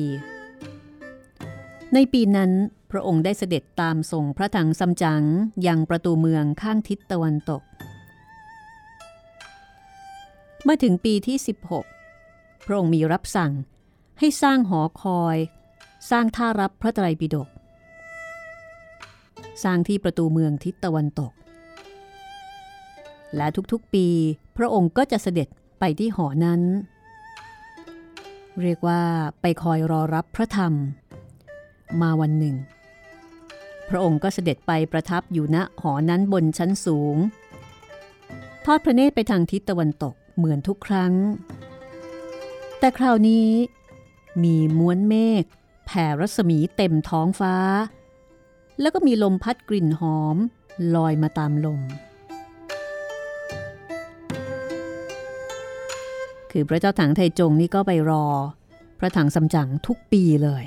[1.94, 2.50] ในปีนั้น
[2.90, 5.22] พระองค์ได้เสด็จตามส่งพระถังซัมจั๋ง
[5.66, 7.62] ยังประตูเมืองข้างทิศตะวันตก
[10.64, 11.36] เมื่อถึงปีที่
[12.02, 13.52] 16 พระองค์มีรับสั่ง
[14.18, 15.36] ให้สร้างหอคอย
[16.10, 17.48] สร้างท่ารับพระไตรปิฎก
[19.62, 21.32] สร้างที่ประตูเมืองทิศตะวันตก
[23.36, 24.06] และทุกๆปี
[24.56, 25.48] พระองค์ก็จะเสด็จ
[25.80, 26.60] ไปที่หอนั้น
[28.62, 29.00] เรียกว่า
[29.40, 30.72] ไปคอยรอรับพระธรรม
[32.00, 32.56] มาวันหนึ่ง
[33.88, 37.16] พระองค์ก็เสด็จไปประทับอยู่ณหอนั้นบนชั้นสูง
[38.64, 41.14] ทอดพระเนตรไปทางทิศตะวันตก เหมือนทุกครั้ง
[42.78, 43.48] แต่คราวนี้
[44.44, 45.44] มีม้วนเมฆ
[45.86, 47.56] แผ่รัศมีเต็มท้องฟ้า
[48.80, 50.36] แล้วก็มีลมพัดกลิ่นหอม
[50.94, 51.80] ลอยมาตามลม
[56.50, 58.26] คือพระเจ้าถังไทจงนี่ก็ไปรอ
[58.98, 60.64] พระถังซัมจั๋งทุกปีเลย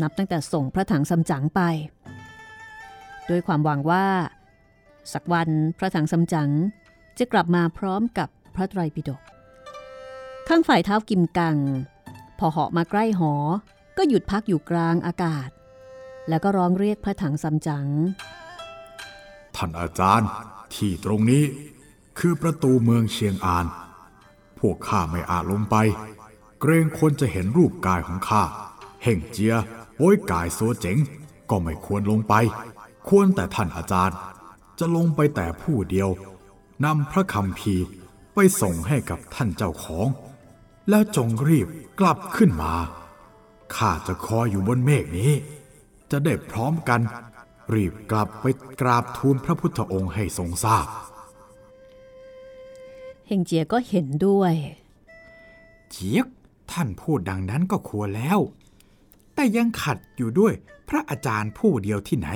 [0.00, 1.60] นับตั้งแต่ส่งพระถังซัมจั๋งไป
[3.26, 4.06] โดยความหวังว่า
[5.12, 5.48] สักวัน
[5.78, 6.50] พระถังซัมจั๋ง
[7.18, 9.20] จะกลับมาพร้อมกับ พระไตรปิฎก
[10.48, 11.56] ข้างฝ่ายเท้ากิมกัง
[12.38, 13.32] พอเหาะมาใกล้หอ
[13.96, 15.48] ก็หยุดพักอยู่กลางอากาศ
[16.28, 17.86] แล้วก็ร้องเรียกพระถังซัมจั๋ง
[19.56, 20.28] ท่านอาจารย์
[20.74, 21.44] ที่ตรงนี้
[22.18, 23.66] คือประตูเมืองเชียงอาน
[24.58, 25.76] พวกข้าไม่อาจลงไป
[26.60, 28.42] เกรงคนจะเห็นรูปกายของข้า
[29.02, 29.54] เฮ่งเจีย
[29.96, 30.98] โป้ยกายโซเจ๋ง
[31.50, 32.34] ก็ไม่ควรลงไป
[33.08, 34.16] ควรแต่ท่านอาจารย์
[34.78, 36.08] จะลงไปแต่ผู้เดียว
[36.84, 37.76] นำพระคำพี
[38.34, 40.08] ไปส่งให้กับท่านเจ้าของ
[40.88, 41.68] แล้วจงรีบ
[42.00, 42.74] กลับขึ้นมา
[43.74, 45.32] ข้าจะคอยอยู่บนเมฆนี้
[46.10, 47.00] จะได้พร้อมกัน
[47.74, 48.44] รีบกลับไป
[48.80, 50.86] กราบทูลพระพุทธองค์ให้ทรงทราบ
[53.26, 54.54] เฮงเจียก็เห็นด้วย
[55.90, 56.26] เจียก
[56.72, 58.38] ท่านพูดดังนั้นก็ควรแล้ว
[59.34, 60.52] แต่ยังขัดอยู่ด้วย
[60.88, 62.28] พระอาจารย์ผู้เดียวที่ไหน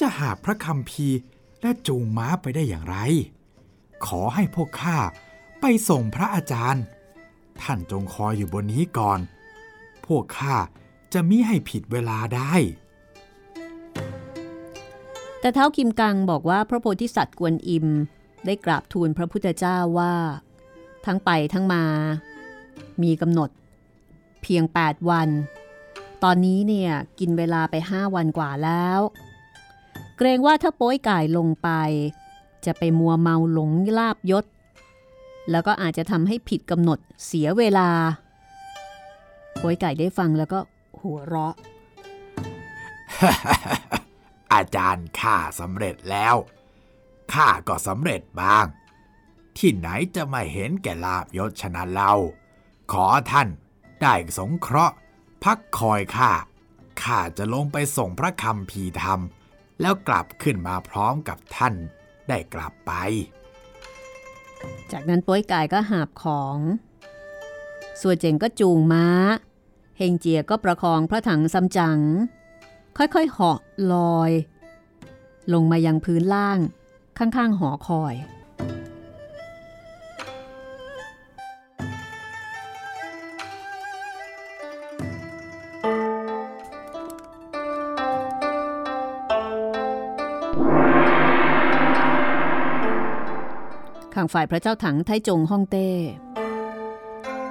[0.00, 1.18] จะหาพระคำพีร์
[1.62, 2.96] และจูงม้าไปได้อย่างไร
[4.06, 4.98] ขอให้พวกข้า
[5.60, 6.84] ไปส่งพระอาจารย์
[7.62, 9.20] ท่านจงคอยอยู่บนนี้ก่อน
[10.06, 10.56] พวกข้า
[11.12, 12.54] จะมิให้ผิดเวลาได้
[15.40, 17.86] แต่เท้ากิมกังบอกว่าพระโพธิสัตว์กวนอิม
[18.46, 20.14] ได้กราบทูลพระพุทธเจ้าว่า
[21.06, 21.84] ทั้งไปทั้งมา
[23.02, 23.50] มีกำหนด
[24.42, 25.28] เพียง 8 วัน
[26.22, 29.00] ตอนนี้เนี่ยกินเวลาไป 5 วันกว่าแล้ว
[30.16, 31.70] เกรงว่าถ้าโป้ยก่ายลงไป
[32.66, 34.44] จะไปมัวเมาหลงลาบยศ
[35.50, 37.88] แล้วก็อาจจะทำให้ผิดกำหนดเสียเวลา
[39.58, 40.58] โป้ยก่ได้ฟังแล้วก็
[41.00, 41.54] หัวเราะ
[44.52, 46.34] อาจารย์ข้าสำเร็จแล้ว
[47.32, 48.66] ข้าก็สำเร็จบ้าง
[49.58, 52.12] ที่ไหนจะไม่เห็นแก่ลาบยศชนะเรา
[52.92, 53.48] ขอท่าน
[54.02, 54.94] ได้สงเคราะห์
[55.44, 56.32] พักคอยข้า
[57.02, 59.20] ข้าจะลงไปส่งพระคำพีธรรม
[59.80, 61.74] แล้วกลับขึ้นมาพร้อมกับท่าน
[62.28, 62.92] ได้กลับไป
[64.92, 66.56] จากนั้นป้ยกายก็หาบของ
[68.00, 69.06] ส่วนเจงก็จูงม้า
[69.98, 71.98] เฮงเจียก็ประคองพระถังซัมจั๋ง
[72.96, 73.58] ค่อยๆเหาะ
[73.92, 74.30] ลอย
[75.52, 76.58] ลงมายังพื้นล่าง
[77.18, 95.88] ข้างๆหอคอยางฝ่ายพระเจ้าถังไทจงฮ่องเต้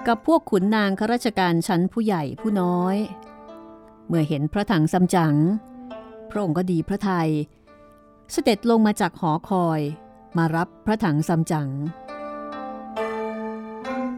[0.07, 2.97] กับพวกขุนนางข้าราชการชั้นผู้ใหญ่ผู้น้อย
[4.07, 5.35] เมื่อเห็นพระถังซัมจั๋ง
[6.29, 7.29] พระองค์ก็ดีพระทยัย
[8.31, 9.79] เสด็จลงมาจากหอคอย
[10.37, 11.69] มารับพระถังซัมจั๋ง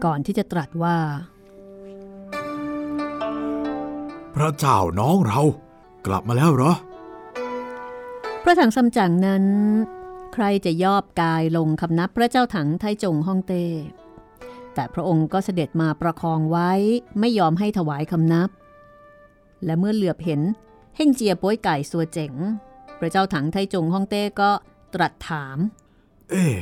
[0.04, 0.98] ก่อนที่จะตรัสว่า
[4.34, 5.40] พระเจ้าน้องเรา
[6.06, 6.72] กลับมาแล้วเหรอ
[8.42, 9.44] พระถังซัมจั๋งนั้น
[10.34, 13.64] ใครจะยอบกายลงคำนับพระเจ้าถังไทจงฮ่องเต้
[14.74, 16.70] แต่พระองค์ก็เสด็จมาประคองไว้
[17.20, 18.50] ไม่ยอมให้ถวายคำนับ
[19.64, 20.40] และเมื่อเหลือบเห็น
[20.96, 22.32] เฮ่งเจียโป้ยไก่สัวเจ๋ง
[22.98, 24.50] พระเจ้าถังไทจงฮ่องเต้ก็
[24.94, 25.58] ตรัสถาม
[26.30, 26.56] เอ๊ะ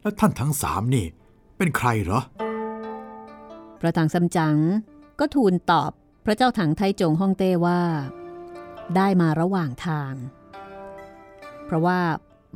[0.00, 1.06] แล้วท่านทั้งสามนี่
[1.56, 2.20] เป็นใครเหรอ
[3.80, 4.56] พระถังซัมจั๋ง
[5.20, 5.90] ก็ทูลตอบ
[6.24, 7.80] พระเจ้าถังไทจงฮ่องเต้ว่า
[8.96, 10.14] ได้มาระหว่างทาง
[11.66, 12.00] เพราะว่า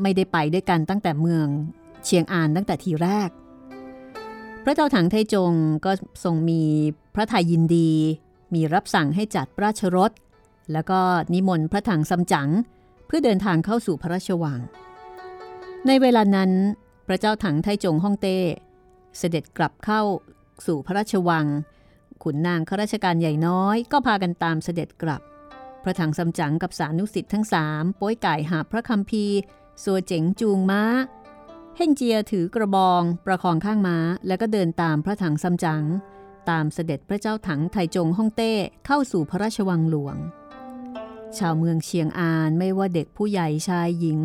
[0.03, 1.47] ไม่ได้ไปด้วยกันตั้งแต่เมือง
[2.05, 3.31] เชียงอานตั้งแต่ทีแรก
[4.65, 5.53] พระเจ้าถังไทจง
[5.85, 5.93] ก็
[6.25, 6.63] ทรงมี
[7.15, 7.91] พระทัยยินดี
[8.55, 10.11] มีรับสั่งให้จัดราชรถ
[10.73, 11.01] แล้วก็
[11.33, 12.51] นิมนต์พระถังซัมจั๋ง
[13.07, 14.61] เพื่อเดินทางเข้าสู่พระราชวัง
[15.87, 16.51] ในเวลานั้น
[17.09, 18.39] พระเจ้าถังไทจงฮ่องเต้
[19.19, 20.03] เสด็จกลับเข้า
[20.67, 21.47] สู่พระราชวัง
[22.23, 25.23] ขุนนางข้าราชการใหญ่น้อยก็พากันตามเสด็จกลับ
[25.83, 29.25] พระถังซัมจั๋งกับสานุสิทธิ์ทั้งสามป้อยไก่หาพระคัมภี
[29.83, 30.83] สัวเจ๋งจูงม้า
[31.77, 35.85] เฮ่งเจียถือกระบองประคองข้างม้า แล้วก็เดินตามพระถังซัมจั๋ง
[36.51, 38.53] ตามเสด็จพระเจ้าถังไทจงฮ่องเต้
[38.87, 40.17] เข้าสู่พระราชวังหลวง
[41.39, 44.21] ชาวเมืองเชียงอานไม่ว่าเด็กผู้ใหญ่ชายหญิง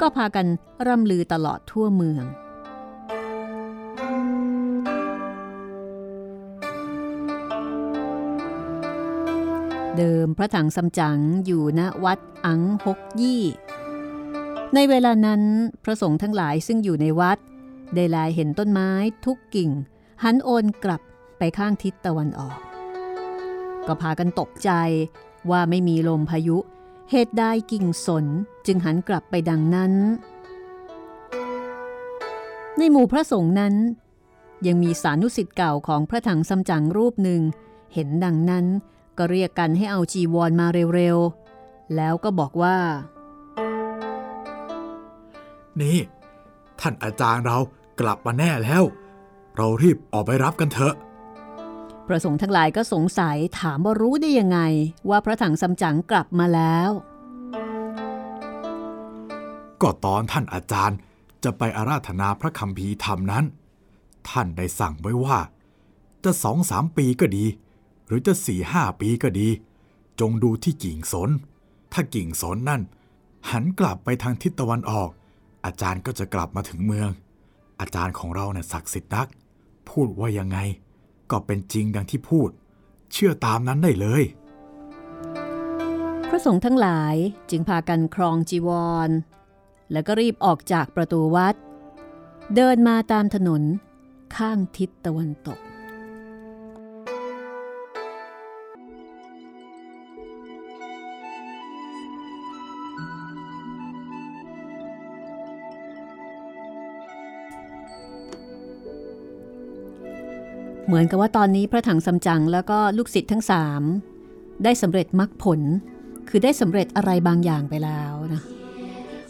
[0.00, 0.46] ก็พากัน
[0.86, 2.24] ร่ำลือตลอดทั่วเมือง
[9.96, 13.42] เดิมพระถังซัมจั๋งอยู่ณวัดอังฮกยี่
[14.74, 15.42] ในเวลานั้น
[15.84, 17.38] พระสงฆ์ทั้งหลายซึ่งอยู่ในวัด
[17.94, 18.90] ได้แลเห็นต้นไม้
[19.24, 19.70] ทุกกิ่ง
[20.22, 21.02] หันโอนกลับ
[21.38, 22.58] ไปข้างทิศตะวันออก
[23.86, 24.70] ก็พากันตกใจ
[25.50, 26.58] ว่าไม่มีลมพายุ
[27.10, 28.26] เหตุใดกิ่งสน
[28.66, 29.92] จึงหันกลับไปดังนั้น
[32.78, 33.74] ในหมู่พระสงฆ์นั้น
[34.66, 37.42] ยังมีสานุสิทธิ์เก่าของพระถังซัมจั๋งรูปหนึ่ง
[37.94, 38.66] เห็นดังนั้น
[39.18, 42.78] ก็เรียกกันให้เอาจีวรมาเร็วๆ แล้วก็บอกว่า
[45.82, 45.98] นี่
[46.80, 47.58] ท่านอาจารย์เรา
[48.00, 48.82] กลับมาแน่แล้ว
[49.56, 50.94] เรารีบออกไปรับกันเถอะ
[52.06, 54.60] พระสงฆ์ทั้งหลายก็สงสัยถามว่ารู้ได้ยังไง
[55.10, 56.90] ว่าพระถังซัมจั๋งกลับมาแล้ว
[59.82, 60.98] ก็ตอนท่านอาจารย์
[61.44, 63.44] จะไปอาราธนาพระคัมภีร์ธรรมนั้น
[64.28, 65.38] ท่านได้สั่งไว้ว่า
[66.24, 67.44] จะสองสามปีก็ดี
[68.06, 69.48] หรือจะสี่ห้าปีก็ดี
[70.20, 71.30] จงดูที่กิ่งสน
[71.92, 72.82] ถ้ากิ่งสนนั่น
[73.50, 75.10] หันกลับไปทางทิศตะวันออก
[75.64, 77.10] อาจารย์ก็จะกลับมาถึงเมือง
[77.80, 79.28] อาจารย์ของเราเนี่ยศักดิ์สิทธิ์นัก
[79.90, 80.58] พูดว่ายังไง
[81.30, 82.50] ก็เป็นจริงดังที่พูด
[83.12, 84.22] เชื่อตามนั้นได้เลย
[86.28, 87.14] พระสงฆ์ทั้งหลาย
[87.50, 88.70] จึงพากันครองจีว
[89.08, 89.10] ร
[89.92, 91.54] แล้วก็รีบออกจากประตูวัด
[92.54, 93.62] เดินมาตามถนน
[94.36, 95.58] ข้างทิศตะวันตก
[110.86, 113.82] เหมือนกับว่าตอนนี้พระถังซัมจั๋งแล้วก็ลูกศิษย์ทั้งสาม
[114.64, 115.60] ได้สำเร็จมรรคผล
[116.28, 118.42] คือได้สำเร็จอะไรบางอย่างไปแล้วนะ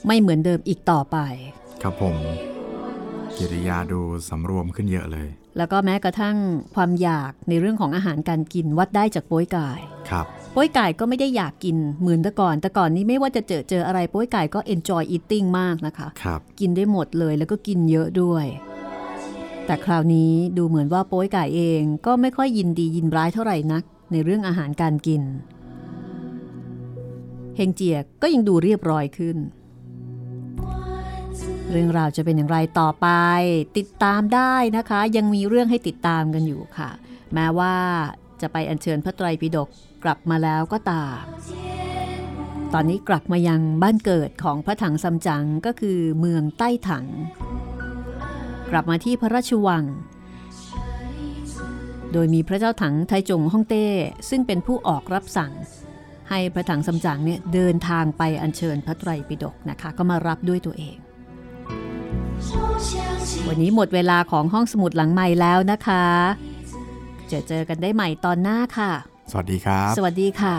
[0.07, 1.16] ไม่เหมือนเดิมอีกต่อไป
[1.82, 2.16] ครับผม
[3.36, 5.28] กิริยาดูสำรวมขึ้นเยอะเลย
[5.59, 6.36] แล้วก็แม้กระทั่ง
[6.74, 9.68] ความอยากในเรื่องของอาหารการกินวัดได้จากโป้ยไก่
[10.11, 18.44] ครับโป้ยไก่ก็ไม่ได้อยากกินเหมือนแต่ก่อน แต่ก่อนนี้ไม่ว่าจะเจอเจออะไรโป้ยไก่ก็ enjoy eating มากนะคะครับกินได้หมดเลยแล้วก็กินเยอะด้วย
[19.66, 25.22] แต่คราวนี้ดูเหมือนว่าโป้ยไก่เองก็ไม่ค่อยยินดียินร้ายเท่าไหร่นัก ในเรื่องอาหารการกิน
[27.56, 29.36] เฮงเจียก็ยังดูเรียบร้อยขึ้น
[31.70, 33.08] เรื่องราวจะเป็นอย่างไรต่อไป
[33.78, 36.90] ติดตามได้นะคะ ยังมีเรื่องให้ติดตามกันอยู่ค่ะ
[37.34, 37.74] แม้ว่า
[38.40, 39.68] จะไปอัญเชิญพระไตรปิฎก
[40.04, 41.20] กลับมาแล้วก็ตาม
[42.74, 47.06] ตอนนี้กลับมายังบ้านเกิดของพระถังซัมจั๋งก็คือเมืองใต้ถัง
[48.70, 49.84] กลับมาที่พระราชวัง
[52.12, 53.86] โดยมีพระเจ้าถังไทจงฮ่องเต้
[54.30, 55.52] ซึ่งเป็นผู้ออกรับสั่ง
[56.30, 60.96] ให้พระถังซัมจั๋งเนี่ยเดินทางไปอัญเชิญพระไตรปิฎกนะคะ ก็มารับด้วยตัวเอง
[63.48, 66.04] วันนี้หมดเวลาของห้องสมุดหลังใหม่แล้วนะคะ
[67.28, 68.90] เจอเจอกันได้ใหม่ตอนหน้าค่ะ
[69.30, 70.54] สวัสดีครับ สวัสดีค่ะ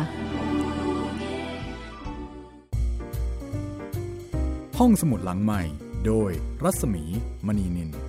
[4.79, 5.61] ห้องสมุดหลังใหม่
[6.07, 6.31] โดย
[6.63, 7.03] รัศมี
[7.47, 8.06] มณีนิน